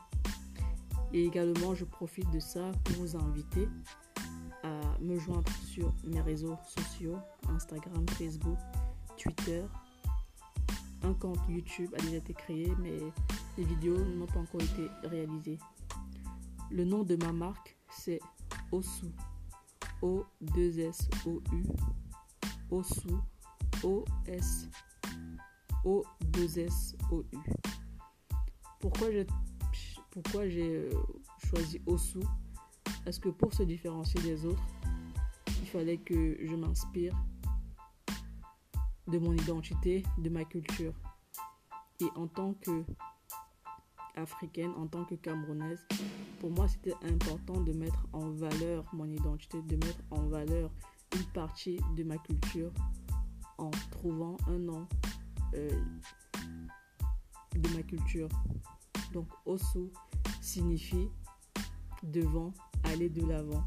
Et 1.13 1.25
également, 1.25 1.75
je 1.75 1.85
profite 1.85 2.29
de 2.31 2.39
ça 2.39 2.71
pour 2.83 2.95
vous 2.95 3.15
inviter 3.15 3.67
à 4.63 4.81
me 4.99 5.17
joindre 5.19 5.51
sur 5.63 5.93
mes 6.03 6.21
réseaux 6.21 6.57
sociaux, 6.63 7.17
Instagram, 7.49 8.05
Facebook, 8.09 8.57
Twitter. 9.15 9.63
Un 11.03 11.13
compte 11.13 11.39
YouTube 11.47 11.91
a 11.97 12.01
déjà 12.01 12.17
été 12.17 12.33
créé, 12.33 12.73
mais 12.79 12.97
les 13.57 13.63
vidéos 13.63 14.03
n'ont 14.03 14.25
pas 14.25 14.39
encore 14.39 14.61
été 14.61 14.89
réalisées. 15.03 15.59
Le 16.71 16.83
nom 16.83 17.03
de 17.03 17.15
ma 17.17 17.31
marque, 17.31 17.77
c'est 17.89 18.19
Osu. 18.71 19.11
O2SOU, 20.01 21.41
OSU, 22.71 23.15
O-S, 23.83 24.67
O-2-S-O-U. 25.85 27.74
Pourquoi 28.79 29.11
j'ai, 29.11 29.25
pourquoi 30.11 30.47
j'ai 30.47 30.75
euh, 30.75 30.91
choisi 31.49 31.81
OSU? 31.85 32.19
Parce 33.03 33.19
que 33.19 33.29
pour 33.29 33.53
se 33.53 33.63
différencier 33.63 34.21
des 34.21 34.45
autres, 34.45 34.63
il 35.47 35.67
fallait 35.67 35.97
que 35.97 36.37
je 36.43 36.55
m'inspire 36.55 37.15
de 39.07 39.19
mon 39.19 39.33
identité, 39.33 40.03
de 40.17 40.29
ma 40.29 40.43
culture. 40.45 40.93
Et 41.99 42.07
en 42.15 42.27
tant 42.27 42.53
que 42.53 42.83
africaine, 44.15 44.71
en 44.77 44.87
tant 44.87 45.03
que 45.05 45.15
camerounaise, 45.15 45.85
pour 46.39 46.49
moi 46.51 46.67
c'était 46.67 46.95
important 47.03 47.59
de 47.61 47.73
mettre 47.73 48.05
en 48.13 48.29
valeur 48.31 48.85
mon 48.93 49.05
identité, 49.05 49.61
de 49.61 49.75
mettre 49.75 50.01
en 50.11 50.21
valeur 50.27 50.71
une 51.15 51.25
partie 51.33 51.79
de 51.95 52.03
ma 52.03 52.17
culture 52.17 52.71
en 53.57 53.71
trouvant 53.91 54.37
un 54.47 54.57
nom 54.57 54.87
euh, 55.55 55.81
de 57.59 57.69
ma 57.75 57.83
culture. 57.83 58.29
Donc 59.13 59.27
Osu 59.45 59.91
signifie 60.41 61.07
devant, 62.03 62.53
aller 62.83 63.09
de 63.09 63.25
l'avant. 63.25 63.63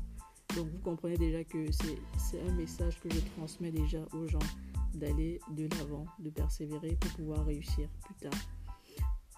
Donc 0.57 0.69
vous 0.69 0.79
comprenez 0.79 1.17
déjà 1.17 1.45
que 1.45 1.67
c'est 1.73 2.41
un 2.41 2.53
message 2.53 3.01
que 3.01 3.11
je 3.11 3.21
transmets 3.37 3.71
déjà 3.71 4.01
aux 4.13 4.27
gens 4.27 4.39
d'aller 4.95 5.41
de 5.51 5.69
l'avant, 5.77 6.07
de 6.19 6.31
persévérer 6.31 6.97
pour 7.01 7.11
pouvoir 7.13 7.45
réussir 7.45 7.89
plus 8.05 8.15
tard. 8.15 8.41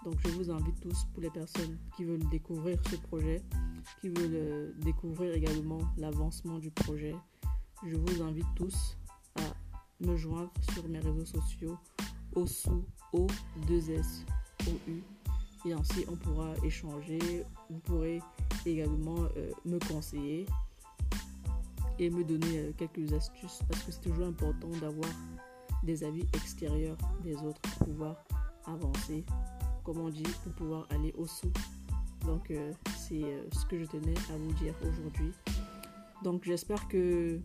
Donc 0.05 0.15
je 0.25 0.29
vous 0.29 0.51
invite 0.51 0.81
tous, 0.81 1.05
pour 1.13 1.23
les 1.23 1.31
personnes 1.31 1.79
qui 1.97 2.05
veulent 2.05 2.27
découvrir 2.31 2.81
ce 2.89 2.97
projet, 2.97 3.43
qui 4.01 4.09
veulent 4.09 4.35
euh, 4.35 4.73
découvrir 4.79 5.35
également 5.35 5.81
l'avancement 5.99 6.59
du 6.59 6.71
projet, 6.71 7.15
je 7.87 7.97
vous 7.97 8.23
invite 8.23 8.47
tous 8.55 8.97
à 9.37 9.43
me 10.05 10.17
joindre 10.17 10.51
sur 10.73 10.89
mes 10.89 11.01
réseaux 11.01 11.27
sociaux 11.27 11.77
OSU, 12.35 12.71
O2S, 13.13 14.25
Et 15.67 15.73
ainsi, 15.73 16.05
on 16.09 16.17
pourra 16.17 16.55
échanger. 16.65 17.45
Vous 17.69 17.79
pourrez 17.81 18.21
également 18.65 19.25
euh, 19.37 19.51
me 19.65 19.79
conseiller 19.79 20.47
et 21.99 22.09
me 22.09 22.25
donner 22.25 22.59
euh, 22.59 22.73
quelques 22.77 23.13
astuces 23.13 23.61
parce 23.69 23.83
que 23.83 23.93
c'est 23.93 24.01
toujours 24.01 24.27
important 24.27 24.71
d'avoir 24.81 25.11
des 25.83 26.03
avis 26.05 26.27
extérieurs 26.35 26.97
des 27.23 27.37
autres 27.37 27.61
pour 27.61 27.89
pouvoir 27.89 28.25
avancer 28.67 29.25
comme 29.83 29.99
on 29.99 30.11
dit, 30.11 30.23
pour 30.45 30.53
pouvoir 30.53 30.87
aller 30.91 31.13
au 31.17 31.27
sous. 31.27 31.51
Donc 32.27 32.51
euh, 32.51 32.73
c'est 32.99 33.23
ce 33.51 33.65
que 33.65 33.79
je 33.79 33.87
tenais 33.87 34.15
à 34.33 34.37
vous 34.37 34.53
dire 34.53 34.75
aujourd'hui. 34.83 35.33
Donc 36.23 36.45
j'espère 36.45 36.87
que 36.89 37.41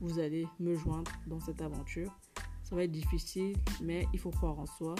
vous 0.00 0.18
allez 0.18 0.46
me 0.60 0.74
joindre 0.76 1.10
dans 1.26 1.40
cette 1.40 1.62
aventure. 1.62 2.14
Ça 2.62 2.76
va 2.76 2.84
être 2.84 2.92
difficile, 2.92 3.56
mais 3.82 4.06
il 4.12 4.18
faut 4.18 4.30
croire 4.30 4.58
en 4.58 4.66
soi. 4.66 4.94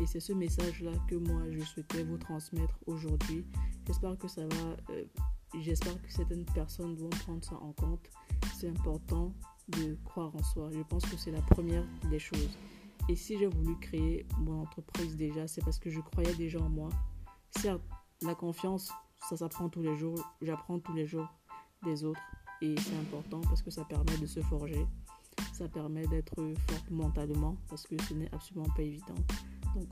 Et 0.00 0.06
c'est 0.06 0.20
ce 0.20 0.32
message-là 0.32 0.92
que 1.08 1.14
moi 1.14 1.42
je 1.50 1.60
souhaitais 1.60 2.02
vous 2.04 2.16
transmettre 2.16 2.78
aujourd'hui. 2.86 3.44
J'espère 3.86 4.16
que 4.16 4.28
ça 4.28 4.46
va. 4.46 4.76
Euh, 4.90 5.04
j'espère 5.60 6.00
que 6.00 6.10
certaines 6.10 6.46
personnes 6.46 6.94
vont 6.96 7.10
prendre 7.10 7.44
ça 7.44 7.56
en 7.56 7.72
compte. 7.72 8.08
C'est 8.58 8.70
important 8.70 9.34
de 9.68 9.98
croire 10.06 10.34
en 10.34 10.42
soi. 10.42 10.70
Je 10.72 10.80
pense 10.80 11.04
que 11.04 11.18
c'est 11.18 11.30
la 11.30 11.42
première 11.42 11.84
des 12.08 12.18
choses. 12.18 12.56
Et 13.10 13.14
si 13.14 13.38
j'ai 13.38 13.46
voulu 13.46 13.78
créer 13.78 14.26
mon 14.38 14.62
entreprise 14.62 15.16
déjà, 15.16 15.46
c'est 15.46 15.62
parce 15.62 15.78
que 15.78 15.90
je 15.90 16.00
croyais 16.00 16.34
déjà 16.34 16.60
en 16.60 16.70
moi. 16.70 16.88
Certes, 17.50 17.82
la 18.22 18.34
confiance, 18.34 18.90
ça 19.28 19.36
s'apprend 19.36 19.68
tous 19.68 19.82
les 19.82 19.96
jours. 19.96 20.34
J'apprends 20.40 20.78
tous 20.78 20.94
les 20.94 21.06
jours 21.06 21.28
des 21.84 22.04
autres. 22.04 22.22
Et 22.62 22.74
c'est 22.78 22.96
important 22.96 23.42
parce 23.42 23.60
que 23.60 23.70
ça 23.70 23.84
permet 23.84 24.16
de 24.16 24.26
se 24.26 24.40
forger. 24.40 24.86
ça 25.52 25.68
permet 25.68 26.06
d'être 26.06 26.36
forte 26.68 26.90
mentalement 26.90 27.56
parce 27.68 27.86
que 27.86 28.00
ce 28.04 28.14
n'est 28.14 28.32
absolument 28.32 28.72
pas 28.74 28.82
évident. 28.82 29.14
Donc, 29.74 29.88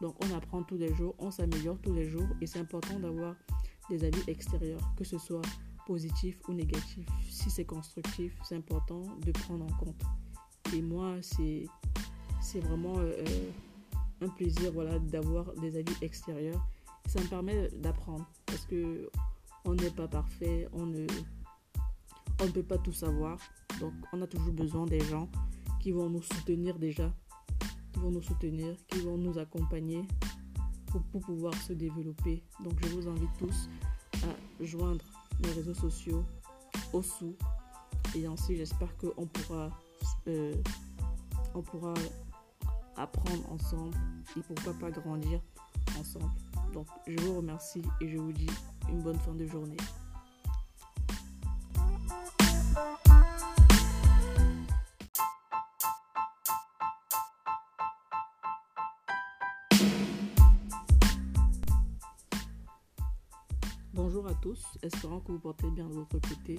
donc 0.00 0.24
on 0.24 0.36
apprend 0.36 0.62
tous 0.62 0.76
les 0.76 0.94
jours, 0.94 1.14
on 1.18 1.30
s'améliore 1.30 1.78
tous 1.80 1.92
les 1.92 2.08
jours 2.08 2.26
et 2.40 2.46
c'est 2.46 2.58
important 2.58 2.98
d'avoir 2.98 3.34
des 3.88 4.04
avis 4.04 4.22
extérieurs, 4.26 4.80
que 4.96 5.04
ce 5.04 5.18
soit 5.18 5.42
positif 5.86 6.38
ou 6.48 6.52
négatif. 6.52 7.06
Si 7.28 7.50
c'est 7.50 7.64
constructif, 7.64 8.36
c'est 8.44 8.56
important 8.56 9.02
de 9.24 9.32
prendre 9.32 9.64
en 9.64 9.76
compte. 9.76 10.02
Et 10.74 10.82
moi, 10.82 11.16
c'est 11.20 12.60
vraiment 12.60 12.96
euh, 12.98 13.12
euh, 13.18 13.50
un 14.22 14.28
plaisir 14.28 14.72
voilà, 14.72 14.98
d'avoir 14.98 15.52
des 15.54 15.76
avis 15.76 15.94
extérieurs. 16.00 16.64
Ça 17.06 17.20
me 17.20 17.26
permet 17.26 17.68
d'apprendre 17.68 18.26
parce 18.46 18.64
que 18.66 19.10
on 19.64 19.74
n'est 19.74 19.90
pas 19.90 20.08
parfait, 20.08 20.68
on 20.72 20.86
ne, 20.86 21.06
on 22.40 22.46
ne 22.46 22.50
peut 22.50 22.62
pas 22.62 22.78
tout 22.78 22.92
savoir. 22.92 23.38
Donc 23.80 23.92
on 24.12 24.22
a 24.22 24.26
toujours 24.26 24.52
besoin 24.52 24.86
des 24.86 25.00
gens 25.00 25.28
qui 25.80 25.90
vont 25.90 26.08
nous 26.08 26.22
soutenir 26.22 26.78
déjà, 26.78 27.12
qui 27.92 28.00
vont 28.00 28.10
nous 28.10 28.22
soutenir, 28.22 28.74
qui 28.88 29.00
vont 29.00 29.16
nous 29.16 29.38
accompagner 29.38 30.06
pour, 30.86 31.02
pouvoir 31.20 31.54
se 31.54 31.72
développer. 31.72 32.42
Donc 32.62 32.74
je 32.82 32.88
vous 32.88 33.08
invite 33.08 33.30
tous 33.38 33.68
à 34.14 34.64
joindre 34.64 35.04
mes 35.42 35.50
réseaux 35.52 35.74
sociaux 35.74 36.24
au 36.92 37.02
sous. 37.02 37.34
Et 38.14 38.26
ainsi 38.26 38.56
j'espère 38.56 38.94
qu'on 38.98 39.26
pourra, 39.26 39.70
euh, 40.28 40.54
on 41.54 41.62
pourra 41.62 41.94
apprendre 42.96 43.50
ensemble 43.50 43.96
et 44.36 44.40
pourquoi 44.40 44.74
pas 44.74 44.90
grandir 44.90 45.40
ensemble. 45.98 46.30
Donc 46.72 46.86
je 47.06 47.16
vous 47.18 47.36
remercie 47.36 47.82
et 48.00 48.08
je 48.08 48.18
vous 48.18 48.32
dis 48.32 48.50
une 48.88 49.02
bonne 49.02 49.18
fin 49.18 49.34
de 49.34 49.46
journée. 49.46 49.76
Bonjour 63.94 64.26
à 64.26 64.34
tous, 64.34 64.64
espérant 64.82 65.20
que 65.20 65.32
vous 65.32 65.38
portez 65.38 65.68
bien 65.68 65.86
de 65.86 65.92
votre 65.92 66.18
côté. 66.26 66.58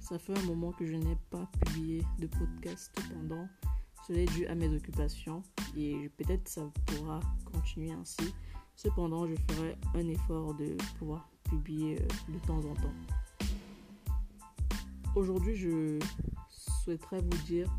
Ça 0.00 0.18
fait 0.18 0.36
un 0.36 0.42
moment 0.42 0.72
que 0.72 0.84
je 0.84 0.96
n'ai 0.96 1.16
pas 1.30 1.48
publié 1.60 2.02
de 2.18 2.26
podcast, 2.26 2.90
cependant, 2.98 3.48
cela 4.04 4.18
est 4.18 4.32
dû 4.32 4.44
à 4.46 4.56
mes 4.56 4.68
occupations 4.74 5.44
et 5.76 6.10
peut-être 6.16 6.48
ça 6.48 6.68
pourra 6.86 7.20
continuer 7.44 7.92
ainsi. 7.92 8.34
Cependant, 8.74 9.24
je 9.28 9.36
ferai 9.52 9.78
un 9.94 10.08
effort 10.08 10.52
de 10.54 10.76
pouvoir 10.98 11.30
publier 11.44 12.02
euh, 12.02 12.32
de 12.32 12.38
temps 12.44 12.58
en 12.58 12.74
temps. 12.74 13.46
Aujourd'hui, 15.14 15.54
je 15.54 16.00
souhaiterais 16.48 17.20
vous 17.20 17.42
dire 17.46 17.72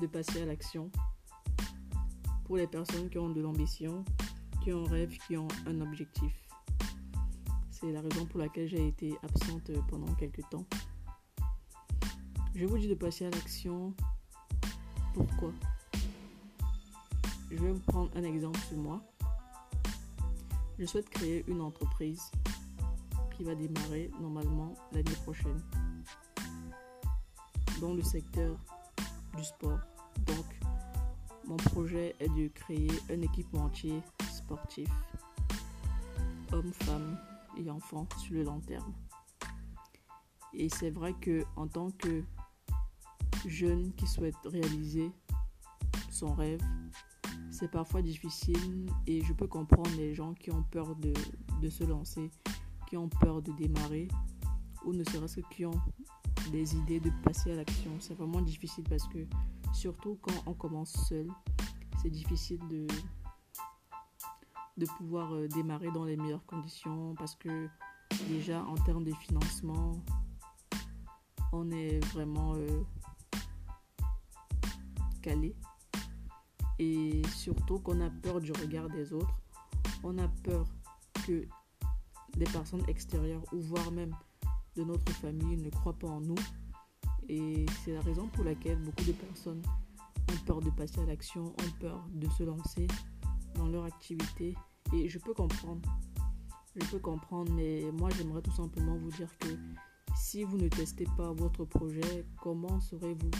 de 0.00 0.06
passer 0.06 0.40
à 0.40 0.46
l'action 0.46 0.90
pour 2.46 2.56
les 2.56 2.66
personnes 2.66 3.10
qui 3.10 3.18
ont 3.18 3.28
de 3.28 3.42
l'ambition, 3.42 4.02
qui 4.64 4.72
ont 4.72 4.86
un 4.86 4.88
rêve, 4.88 5.14
qui 5.26 5.36
ont 5.36 5.48
un 5.66 5.82
objectif. 5.82 6.39
C'est 7.80 7.92
la 7.92 8.02
raison 8.02 8.26
pour 8.26 8.40
laquelle 8.40 8.68
j'ai 8.68 8.88
été 8.88 9.16
absente 9.22 9.70
pendant 9.88 10.12
quelques 10.16 10.46
temps. 10.50 10.66
Je 12.54 12.66
vous 12.66 12.76
dis 12.76 12.88
de 12.88 12.94
passer 12.94 13.24
à 13.24 13.30
l'action 13.30 13.94
pourquoi? 15.14 15.50
Je 17.50 17.56
vais 17.56 17.72
vous 17.72 17.80
prendre 17.80 18.10
un 18.14 18.22
exemple 18.24 18.58
sur 18.68 18.76
moi. 18.76 19.00
Je 20.78 20.84
souhaite 20.84 21.08
créer 21.08 21.42
une 21.48 21.62
entreprise 21.62 22.30
qui 23.34 23.44
va 23.44 23.54
démarrer 23.54 24.10
normalement 24.20 24.74
l'année 24.92 25.16
prochaine 25.24 25.62
dans 27.80 27.94
le 27.94 28.02
secteur 28.02 28.58
du 29.38 29.42
sport. 29.42 29.80
Donc, 30.26 30.44
mon 31.46 31.56
projet 31.56 32.14
est 32.20 32.28
de 32.28 32.48
créer 32.48 32.90
un 33.10 33.22
équipementier 33.22 34.02
sportif, 34.30 34.90
hommes, 36.52 36.74
femmes 36.74 37.16
et 37.56 37.70
enfants 37.70 38.08
sur 38.18 38.34
le 38.34 38.44
long 38.44 38.60
terme. 38.60 38.92
Et 40.52 40.68
c'est 40.68 40.90
vrai 40.90 41.14
que 41.14 41.44
en 41.56 41.68
tant 41.68 41.90
que 41.90 42.24
jeune 43.46 43.92
qui 43.94 44.06
souhaite 44.06 44.36
réaliser 44.44 45.10
son 46.10 46.34
rêve, 46.34 46.60
c'est 47.50 47.70
parfois 47.70 48.02
difficile 48.02 48.86
et 49.06 49.22
je 49.22 49.32
peux 49.32 49.46
comprendre 49.46 49.90
les 49.96 50.14
gens 50.14 50.34
qui 50.34 50.50
ont 50.50 50.62
peur 50.62 50.96
de, 50.96 51.12
se 51.68 51.84
lancer, 51.84 52.30
qui 52.88 52.96
ont 52.96 53.08
peur 53.08 53.42
de 53.42 53.52
démarrer 53.52 54.08
ou 54.84 54.92
ne 54.92 55.04
serait-ce 55.04 55.40
que 55.40 55.54
qui 55.54 55.66
ont 55.66 55.80
des 56.52 56.74
idées 56.76 57.00
de 57.00 57.10
passer 57.22 57.52
à 57.52 57.56
l'action. 57.56 57.90
C'est 58.00 58.14
vraiment 58.14 58.40
difficile 58.40 58.84
parce 58.88 59.06
que 59.08 59.26
surtout 59.72 60.18
quand 60.20 60.42
on 60.46 60.54
commence 60.54 60.92
seul, 61.08 61.28
c'est 62.02 62.10
difficile 62.10 62.60
de, 62.68 62.86
de 64.80 64.86
pouvoir 64.96 65.34
euh, 65.34 65.46
démarrer 65.46 65.90
dans 65.90 66.04
les 66.04 66.16
meilleures 66.16 66.44
conditions 66.46 67.14
parce 67.16 67.36
que 67.36 67.68
déjà 68.28 68.64
en 68.64 68.74
termes 68.74 69.04
de 69.04 69.12
financement, 69.12 70.02
on 71.52 71.70
est 71.70 72.02
vraiment 72.12 72.54
euh, 72.54 72.82
calé. 75.22 75.54
Et 76.78 77.20
surtout 77.28 77.78
qu'on 77.80 78.00
a 78.00 78.08
peur 78.08 78.40
du 78.40 78.52
regard 78.52 78.88
des 78.88 79.12
autres. 79.12 79.38
On 80.02 80.16
a 80.16 80.28
peur 80.42 80.66
que 81.26 81.46
des 82.38 82.46
personnes 82.46 82.84
extérieures 82.88 83.42
ou 83.52 83.60
voire 83.60 83.92
même 83.92 84.16
de 84.76 84.84
notre 84.84 85.12
famille 85.12 85.58
ne 85.58 85.68
croient 85.68 85.98
pas 85.98 86.08
en 86.08 86.22
nous. 86.22 86.42
Et 87.28 87.66
c'est 87.84 87.92
la 87.92 88.00
raison 88.00 88.28
pour 88.28 88.44
laquelle 88.44 88.78
beaucoup 88.78 89.04
de 89.04 89.12
personnes 89.12 89.62
ont 90.32 90.44
peur 90.46 90.60
de 90.62 90.70
passer 90.70 91.00
à 91.00 91.04
l'action, 91.04 91.48
ont 91.48 91.78
peur 91.80 92.02
de 92.14 92.28
se 92.30 92.44
lancer 92.44 92.86
dans 93.56 93.68
leur 93.68 93.84
activité. 93.84 94.54
Et 94.92 95.08
je 95.08 95.18
peux 95.18 95.34
comprendre. 95.34 95.80
Je 96.76 96.86
peux 96.86 96.98
comprendre, 96.98 97.52
mais 97.52 97.82
moi 97.92 98.08
j'aimerais 98.16 98.42
tout 98.42 98.52
simplement 98.52 98.96
vous 98.96 99.10
dire 99.10 99.28
que 99.38 99.48
si 100.16 100.44
vous 100.44 100.56
ne 100.56 100.68
testez 100.68 101.06
pas 101.16 101.32
votre 101.32 101.64
projet, 101.64 102.24
comment 102.40 102.80
saurez-vous 102.80 103.30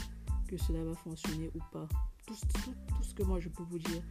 que 0.47 0.57
cela 0.57 0.83
va 0.83 0.93
fonctionner 0.95 1.49
ou 1.55 1.59
pas? 1.71 1.87
Tout, 2.25 2.35
tout, 2.63 3.03
ce 3.03 3.13
que 3.13 3.23
moi 3.23 3.39
je 3.39 3.49
peux 3.49 3.63
vous 3.63 3.79
dire, 3.79 4.01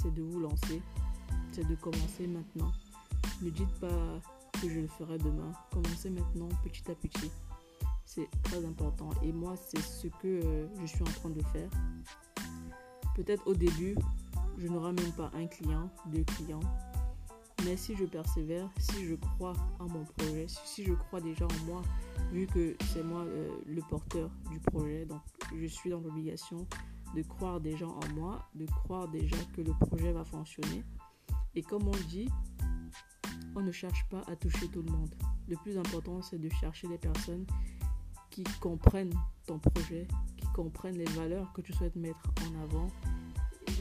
c'est 0.00 0.12
de 0.14 0.22
vous 0.22 0.40
lancer, 0.40 0.82
c'est 1.52 1.66
de 1.66 1.74
commencer 1.74 2.26
maintenant. 2.26 2.72
Ne 3.42 3.50
dites 3.50 3.72
pas 3.80 4.20
que 4.60 4.68
je 4.68 4.80
le 4.80 4.86
ferai 4.88 5.18
demain. 5.18 5.52
Commencez 5.70 6.10
maintenant 6.10 6.48
petit 6.64 6.90
à 6.90 6.94
petit. 6.94 7.30
C'est 8.04 8.28
très 8.42 8.64
important. 8.64 9.10
Et 9.22 9.32
moi, 9.32 9.54
c'est 9.56 9.80
ce 9.80 10.08
que 10.08 10.26
euh, 10.26 10.66
je 10.80 10.86
suis 10.86 11.02
en 11.02 11.12
train 11.20 11.30
de 11.30 11.42
faire. 11.42 11.70
Peut-être 13.14 13.46
au 13.46 13.54
début, 13.54 13.96
je 14.58 14.66
n'aurai 14.66 14.92
même 14.92 15.12
pas 15.12 15.30
un 15.34 15.46
client, 15.46 15.90
deux 16.06 16.24
clients. 16.24 16.60
Mais 17.64 17.76
si 17.76 17.96
je 17.96 18.04
persévère, 18.04 18.68
si 18.78 19.04
je 19.04 19.14
crois 19.14 19.54
en 19.78 19.88
mon 19.88 20.04
projet, 20.04 20.46
si 20.48 20.84
je 20.84 20.92
crois 20.92 21.20
déjà 21.20 21.46
en 21.46 21.66
moi, 21.66 21.82
vu 22.32 22.46
que 22.46 22.76
c'est 22.92 23.02
moi 23.02 23.22
euh, 23.22 23.48
le 23.66 23.82
porteur 23.82 24.30
du 24.50 24.60
projet, 24.60 25.04
donc 25.04 25.20
je 25.56 25.66
suis 25.66 25.90
dans 25.90 26.00
l'obligation 26.00 26.66
de 27.14 27.22
croire 27.22 27.60
déjà 27.60 27.86
en 27.86 28.14
moi, 28.14 28.48
de 28.54 28.66
croire 28.66 29.08
déjà 29.08 29.36
que 29.56 29.62
le 29.62 29.72
projet 29.72 30.12
va 30.12 30.24
fonctionner. 30.24 30.84
Et 31.54 31.62
comme 31.62 31.88
on 31.88 32.08
dit, 32.08 32.28
on 33.56 33.60
ne 33.60 33.72
cherche 33.72 34.08
pas 34.08 34.22
à 34.28 34.36
toucher 34.36 34.68
tout 34.68 34.82
le 34.82 34.92
monde. 34.92 35.12
Le 35.48 35.56
plus 35.56 35.78
important, 35.78 36.22
c'est 36.22 36.38
de 36.38 36.48
chercher 36.50 36.86
des 36.86 36.98
personnes 36.98 37.46
qui 38.30 38.44
comprennent 38.60 39.14
ton 39.46 39.58
projet, 39.58 40.06
qui 40.36 40.46
comprennent 40.54 40.98
les 40.98 41.10
valeurs 41.12 41.52
que 41.54 41.60
tu 41.60 41.72
souhaites 41.72 41.96
mettre 41.96 42.32
en 42.46 42.62
avant 42.62 42.88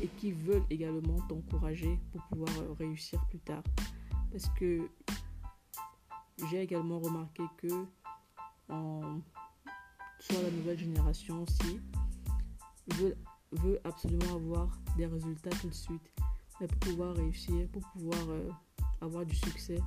et 0.01 0.07
qui 0.07 0.31
veulent 0.31 0.65
également 0.69 1.19
t'encourager 1.27 1.99
pour 2.11 2.21
pouvoir 2.23 2.49
réussir 2.77 3.23
plus 3.29 3.39
tard. 3.39 3.63
Parce 4.31 4.49
que 4.49 4.89
j'ai 6.49 6.61
également 6.61 6.99
remarqué 6.99 7.43
que 7.57 7.85
en, 8.69 9.19
soit 10.19 10.41
la 10.41 10.51
nouvelle 10.51 10.77
génération 10.77 11.43
aussi 11.43 11.79
veut, 12.95 13.17
veut 13.51 13.79
absolument 13.83 14.35
avoir 14.35 14.69
des 14.97 15.05
résultats 15.05 15.49
tout 15.61 15.69
de 15.69 15.73
suite. 15.73 16.11
Mais 16.59 16.67
pour 16.67 16.79
pouvoir 16.79 17.15
réussir, 17.15 17.67
pour 17.69 17.83
pouvoir 17.93 18.29
euh, 18.29 18.49
avoir 19.01 19.25
du 19.25 19.35
succès, 19.35 19.79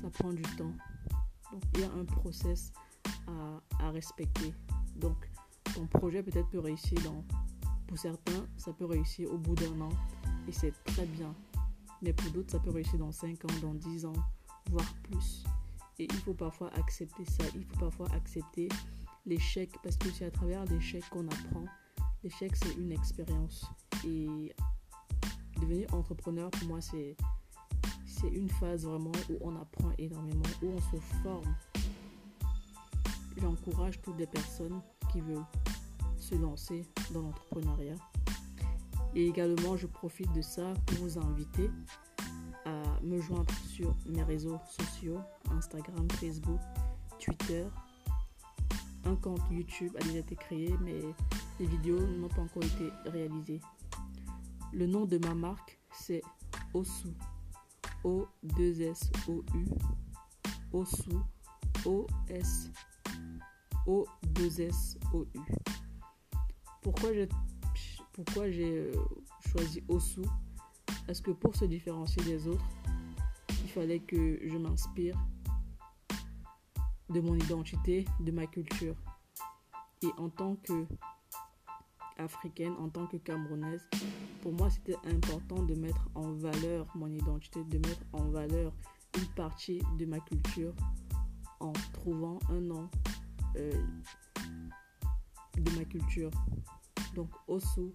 ça 0.00 0.10
prend 0.10 0.32
du 0.32 0.42
temps. 0.42 0.72
Donc 1.52 1.62
il 1.74 1.80
y 1.80 1.84
a 1.84 1.92
un 1.92 2.04
process 2.04 2.72
à 3.80 3.90
respecter. 3.90 4.54
Donc 4.96 5.16
ton 5.74 5.86
projet 5.86 6.22
peut-être 6.22 6.48
peut 6.48 6.58
réussir 6.58 6.98
dans, 7.02 7.24
pour 7.88 7.98
certains, 7.98 8.46
ça 8.56 8.72
peut 8.72 8.84
réussir 8.84 9.32
au 9.32 9.38
bout 9.38 9.54
d'un 9.54 9.80
an 9.80 9.88
et 10.46 10.52
c'est 10.52 10.72
très 10.84 11.06
bien. 11.06 11.34
Mais 12.02 12.12
pour 12.12 12.30
d'autres, 12.30 12.52
ça 12.52 12.60
peut 12.60 12.70
réussir 12.70 12.98
dans 12.98 13.10
5 13.10 13.44
ans, 13.46 13.58
dans 13.62 13.74
10 13.74 14.04
ans, 14.04 14.12
voire 14.70 14.94
plus. 15.02 15.42
Et 15.98 16.04
il 16.04 16.18
faut 16.18 16.34
parfois 16.34 16.70
accepter 16.74 17.24
ça. 17.24 17.44
Il 17.56 17.64
faut 17.64 17.80
parfois 17.80 18.06
accepter 18.14 18.68
l'échec 19.26 19.70
parce 19.82 19.96
que 19.96 20.10
c'est 20.10 20.26
à 20.26 20.30
travers 20.30 20.64
l'échec 20.66 21.02
qu'on 21.10 21.26
apprend. 21.26 21.64
L'échec, 22.22 22.54
c'est 22.54 22.74
une 22.74 22.92
expérience. 22.92 23.66
Et 24.04 24.54
devenir 25.60 25.92
entrepreneur, 25.92 26.50
pour 26.50 26.68
moi, 26.68 26.80
c'est, 26.80 27.16
c'est 28.06 28.28
une 28.28 28.48
phase 28.48 28.84
vraiment 28.84 29.12
où 29.30 29.38
on 29.40 29.56
apprend 29.56 29.90
énormément, 29.98 30.42
où 30.62 30.68
on 30.68 30.78
se 30.78 31.02
forme. 31.22 31.56
J'encourage 33.38 34.00
toutes 34.02 34.18
les 34.18 34.26
personnes 34.26 34.80
qui 35.10 35.20
veulent 35.20 35.44
se 36.28 36.34
lancer 36.34 36.82
dans 37.12 37.22
l'entrepreneuriat. 37.22 37.94
Et 39.14 39.26
également, 39.26 39.76
je 39.76 39.86
profite 39.86 40.30
de 40.34 40.42
ça 40.42 40.74
pour 40.86 40.98
vous 40.98 41.18
inviter 41.18 41.70
à 42.66 42.82
me 43.02 43.18
joindre 43.20 43.52
sur 43.66 43.96
mes 44.06 44.22
réseaux 44.22 44.58
sociaux, 44.68 45.20
Instagram, 45.50 46.06
Facebook, 46.12 46.60
Twitter. 47.18 47.64
Un 49.04 49.16
compte 49.16 49.40
YouTube 49.50 49.92
a 49.98 50.04
déjà 50.04 50.18
été 50.18 50.36
créé, 50.36 50.74
mais 50.82 51.00
les 51.58 51.66
vidéos 51.66 52.00
n'ont 52.00 52.28
pas 52.28 52.42
encore 52.42 52.64
été 52.64 52.90
réalisées. 53.06 53.60
Le 54.72 54.86
nom 54.86 55.06
de 55.06 55.16
ma 55.18 55.34
marque, 55.34 55.78
c'est 55.92 56.20
Osu. 56.74 57.08
O-2-S-O-U. 58.04 59.64
Osu. 60.72 61.10
O-S. 61.86 62.70
O-2-S-O-U. 63.86 65.77
Pourquoi 66.88 67.12
j'ai 67.12 67.28
pourquoi 68.14 68.44
euh, 68.44 68.94
choisi 69.52 69.82
Osu? 69.88 70.22
Parce 71.06 71.20
que 71.20 71.32
pour 71.32 71.54
se 71.54 71.66
différencier 71.66 72.24
des 72.24 72.48
autres, 72.48 72.64
il 73.62 73.68
fallait 73.68 74.00
que 74.00 74.40
je 74.42 74.56
m'inspire 74.56 75.14
de 77.10 77.20
mon 77.20 77.34
identité, 77.34 78.06
de 78.20 78.32
ma 78.32 78.46
culture. 78.46 78.96
Et 80.00 80.08
en 80.16 80.30
tant 80.30 80.56
que 80.56 80.86
africaine, 82.16 82.72
en 82.78 82.88
tant 82.88 83.06
que 83.06 83.18
camerounaise, 83.18 83.86
pour 84.40 84.54
moi 84.54 84.70
c'était 84.70 84.96
important 85.14 85.62
de 85.62 85.74
mettre 85.74 86.08
en 86.14 86.32
valeur 86.32 86.86
mon 86.94 87.12
identité, 87.12 87.62
de 87.64 87.76
mettre 87.86 88.06
en 88.14 88.30
valeur 88.30 88.72
une 89.18 89.28
partie 89.34 89.82
de 89.98 90.06
ma 90.06 90.20
culture 90.20 90.72
en 91.60 91.74
trouvant 91.92 92.38
un 92.48 92.60
nom 92.60 92.88
euh, 93.56 93.84
de 95.58 95.70
ma 95.72 95.84
culture. 95.84 96.30
Donc 97.18 97.30
Osu 97.48 97.92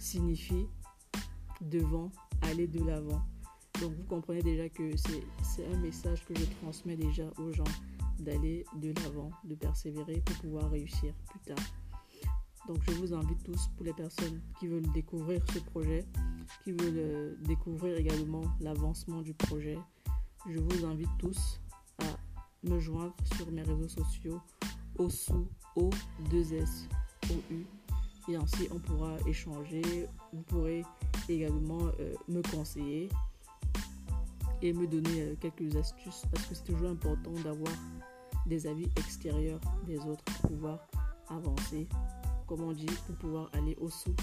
signifie 0.00 0.66
devant, 1.60 2.10
aller 2.42 2.66
de 2.66 2.84
l'avant. 2.84 3.22
Donc 3.80 3.92
vous 3.92 4.02
comprenez 4.08 4.42
déjà 4.42 4.68
que 4.68 4.90
c'est 4.96 5.64
un 5.72 5.78
message 5.78 6.24
que 6.24 6.34
je 6.34 6.44
transmets 6.60 6.96
déjà 6.96 7.22
aux 7.38 7.52
gens 7.52 7.62
d'aller 8.18 8.64
de 8.74 8.92
l'avant, 9.00 9.30
de 9.44 9.54
persévérer 9.54 10.20
pour 10.22 10.36
pouvoir 10.38 10.70
réussir 10.72 11.14
plus 11.30 11.38
tard. 11.54 11.64
Donc 12.66 12.78
je 12.82 12.90
vous 12.94 13.14
invite 13.14 13.44
tous, 13.44 13.68
pour 13.76 13.86
les 13.86 13.92
personnes 13.92 14.40
qui 14.58 14.66
veulent 14.66 14.90
découvrir 14.90 15.40
ce 15.52 15.60
projet, 15.60 16.04
qui 16.64 16.72
veulent 16.72 16.98
euh, 16.98 17.36
découvrir 17.42 17.96
également 17.96 18.42
l'avancement 18.58 19.22
du 19.22 19.34
projet, 19.34 19.78
je 20.48 20.58
vous 20.58 20.84
invite 20.84 21.16
tous 21.20 21.60
à 22.00 22.68
me 22.68 22.80
joindre 22.80 23.14
sur 23.36 23.52
mes 23.52 23.62
réseaux 23.62 23.88
sociaux 23.88 24.40
OSU, 24.98 25.46
O2S, 25.76 26.88
OU. 27.30 27.83
Et 28.28 28.36
ainsi 28.36 28.68
on 28.74 28.78
pourra 28.78 29.16
échanger, 29.26 29.82
vous 30.32 30.42
pourrez 30.42 30.84
également 31.28 31.86
euh, 32.00 32.14
me 32.28 32.40
conseiller 32.42 33.08
et 34.62 34.72
me 34.72 34.86
donner 34.86 35.22
euh, 35.22 35.34
quelques 35.40 35.76
astuces 35.76 36.22
parce 36.32 36.46
que 36.46 36.54
c'est 36.54 36.64
toujours 36.64 36.90
important 36.90 37.32
d'avoir 37.42 37.72
des 38.46 38.66
avis 38.66 38.88
extérieurs 38.96 39.60
des 39.86 39.98
autres 39.98 40.24
pour 40.24 40.50
pouvoir 40.50 40.88
avancer 41.28 41.86
comme 42.46 42.62
on 42.62 42.72
dit, 42.72 42.86
pour 43.06 43.16
pouvoir 43.16 43.50
aller 43.54 43.74
au 43.80 43.88
sous. 43.88 44.14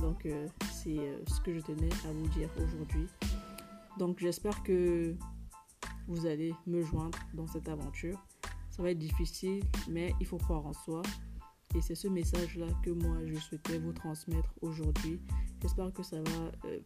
Donc, 0.00 0.26
euh, 0.26 0.46
c'est 0.70 0.98
ce 1.26 1.40
que 1.40 1.54
je 1.54 1.60
tenais 1.60 1.88
à 2.06 2.12
vous 2.12 2.28
dire 2.28 2.50
aujourd'hui. 2.58 3.08
Donc, 3.98 4.18
j'espère 4.18 4.62
que 4.62 5.14
vous 6.06 6.26
allez 6.26 6.54
me 6.66 6.82
joindre 6.82 7.18
dans 7.32 7.46
cette 7.46 7.68
aventure. 7.68 8.22
Ça 8.70 8.82
va 8.82 8.90
être 8.90 8.98
difficile, 8.98 9.64
mais 9.88 10.14
il 10.20 10.26
faut 10.26 10.36
croire 10.36 10.66
en 10.66 10.74
soi. 10.74 11.02
Et 11.74 11.80
c'est 11.80 11.94
ce 11.94 12.08
message-là 12.08 12.66
que 12.82 12.90
moi, 12.90 13.16
je 13.26 13.34
souhaitais 13.34 13.78
vous 13.78 13.92
transmettre 13.92 14.54
aujourd'hui. 14.62 15.20
J'espère 15.60 15.92
que 15.92 16.02
ça 16.02 16.16
va... 16.22 16.52
Euh, 16.64 16.80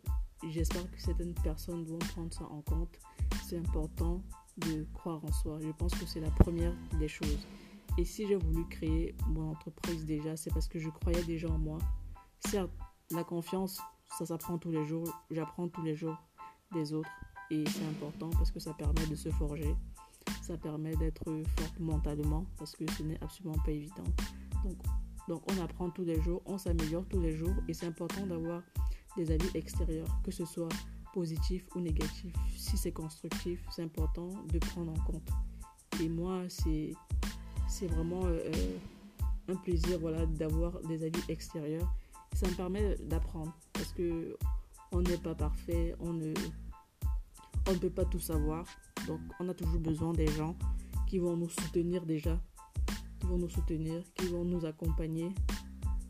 j'espère 0.49 0.91
que 0.91 1.01
certaines 1.01 1.35
personnes 1.35 1.85
vont 1.85 1.99
prendre 1.99 2.33
ça 2.33 2.45
en 2.45 2.63
compte. 2.63 2.99
C'est 3.45 3.59
important 3.59 4.23
de 4.57 4.87
croire 4.95 5.25
en 5.25 5.33
soi. 5.33 5.59
Je 5.61 5.71
pense 5.71 5.95
que 5.95 6.07
c'est 6.07 6.21
la 6.21 6.31
première 6.31 6.75
des 6.99 7.09
choses. 7.09 7.47
Et 7.99 8.05
si 8.05 8.27
j'ai 8.27 8.37
voulu 8.37 8.67
créer 8.69 9.15
mon 9.29 9.51
entreprise 9.51 10.05
déjà, 10.07 10.37
c'est 10.37 10.53
parce 10.53 10.69
que 10.69 10.79
je 10.79 10.89
croyais 10.89 11.23
déjà 11.25 11.49
en 11.49 11.59
moi. 11.59 11.79
Certes, 12.41 12.71
la 13.11 13.25
confiance, 13.25 13.81
ça 14.19 14.27
s'apprend 14.27 14.59
tous 14.59 14.71
les 14.71 14.87
jours. 14.87 15.09
J'apprends 15.31 15.69
tous 15.69 15.83
les 15.83 15.95
jours 15.95 16.17
des 16.73 16.93
autres. 16.93 17.11
Et 17.51 17.65
c'est 17.67 17.87
important 17.87 18.31
parce 18.31 18.51
que 18.51 18.61
ça 18.61 18.73
permet 18.75 19.07
de 19.07 19.17
se 19.17 19.31
forger. 19.31 19.75
Ça 20.43 20.57
permet 20.57 20.95
d'être 20.97 21.25
fort 21.25 21.73
mentalement 21.81 22.47
parce 22.57 22.77
que 22.77 22.91
ce 22.93 23.03
n'est 23.03 23.21
absolument 23.23 23.59
pas 23.65 23.73
évident. 23.73 24.05
Donc, 25.29 25.43
on 25.51 25.63
apprend 25.63 25.91
tous 25.91 26.05
les 26.05 26.21
jours, 26.21 26.43
on 26.47 26.59
s'améliore 26.59 27.05
tous 27.09 27.21
les 27.21 27.37
jours. 27.37 27.55
Et 27.69 27.75
c'est 27.75 27.87
important 27.87 28.27
d'avoir 28.27 28.63
des 29.17 29.31
avis 29.31 29.49
extérieurs, 29.55 30.09
que 30.25 30.31
ce 30.31 30.45
soit 30.45 30.69
positif 31.13 31.65
ou 31.75 31.81
négatif. 31.81 32.35
Si 32.57 32.77
c'est 32.77 32.93
constructif, 32.93 33.65
c'est 33.71 33.83
important 33.83 34.31
de 34.53 34.59
prendre 34.59 34.93
en 34.93 35.05
compte. 35.05 35.29
Et 36.03 36.09
moi, 36.09 36.43
c'est 36.49 36.93
c'est 37.69 37.87
vraiment 37.87 38.25
euh, 38.25 38.41
euh, 38.47 38.79
un 39.49 39.57
plaisir 39.57 39.99
voilà, 40.01 40.27
d'avoir 40.27 40.81
des 40.81 41.05
avis 41.05 41.23
extérieurs. 41.29 41.89
Ça 42.35 42.49
me 42.49 42.55
permet 42.55 42.97
d'apprendre 42.97 43.57
parce 43.73 43.93
que 43.93 44.37
on 44.93 45.03
n'est 45.03 45.19
pas 45.19 45.35
parfait, 45.35 45.95
on 46.01 46.13
ne, 46.13 46.35
on 47.69 47.73
ne 47.73 47.79
peut 47.79 47.91
pas 47.91 48.05
tout 48.05 48.19
savoir. 48.19 48.67
Donc 49.07 49.21
on 49.39 49.49
a 49.49 49.55
toujours 49.55 49.81
besoin 49.81 50.13
des 50.13 50.27
gens 50.27 50.57
qui 51.07 51.19
vont 51.19 51.37
nous 51.37 51.49
soutenir 51.49 52.05
déjà, 52.07 52.41
qui 53.21 53.27
vont 53.27 53.39
nous 53.39 53.49
soutenir, 53.49 54.03
qui 54.15 54.27
vont 54.27 54.45
nous 54.45 54.65
accompagner 54.65 55.33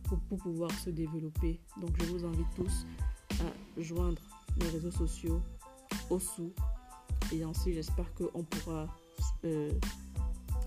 pour, 0.04 0.38
pouvoir 0.38 0.70
se 0.72 0.90
développer. 0.90 1.60
Donc 1.80 1.90
je 2.00 2.06
vous 2.06 2.24
invite 2.24 2.46
tous 2.56 2.86
à 3.40 3.80
joindre 3.80 4.22
mes 4.58 4.68
réseaux 4.68 4.90
sociaux 4.90 5.40
au 6.08 6.18
sous. 6.18 6.52
Et 7.32 7.42
ainsi 7.42 7.72
j'espère 7.72 8.12
qu'on 8.14 8.42
pourra, 8.42 8.86
euh, 9.44 9.70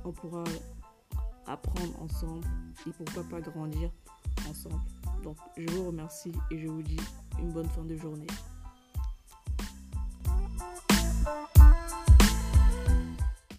on 0.05 0.11
pourra 0.11 0.43
apprendre 1.45 2.01
ensemble 2.01 2.47
et 2.87 2.91
pourquoi 2.91 3.23
pas 3.23 3.41
grandir 3.41 3.89
ensemble. 4.49 4.81
Donc 5.23 5.37
je 5.57 5.67
vous 5.73 5.87
remercie 5.87 6.31
et 6.51 6.59
je 6.59 6.67
vous 6.67 6.83
dis 6.83 6.99
une 7.39 7.51
bonne 7.51 7.69
fin 7.69 7.83
de 7.83 7.95
journée. 7.97 8.27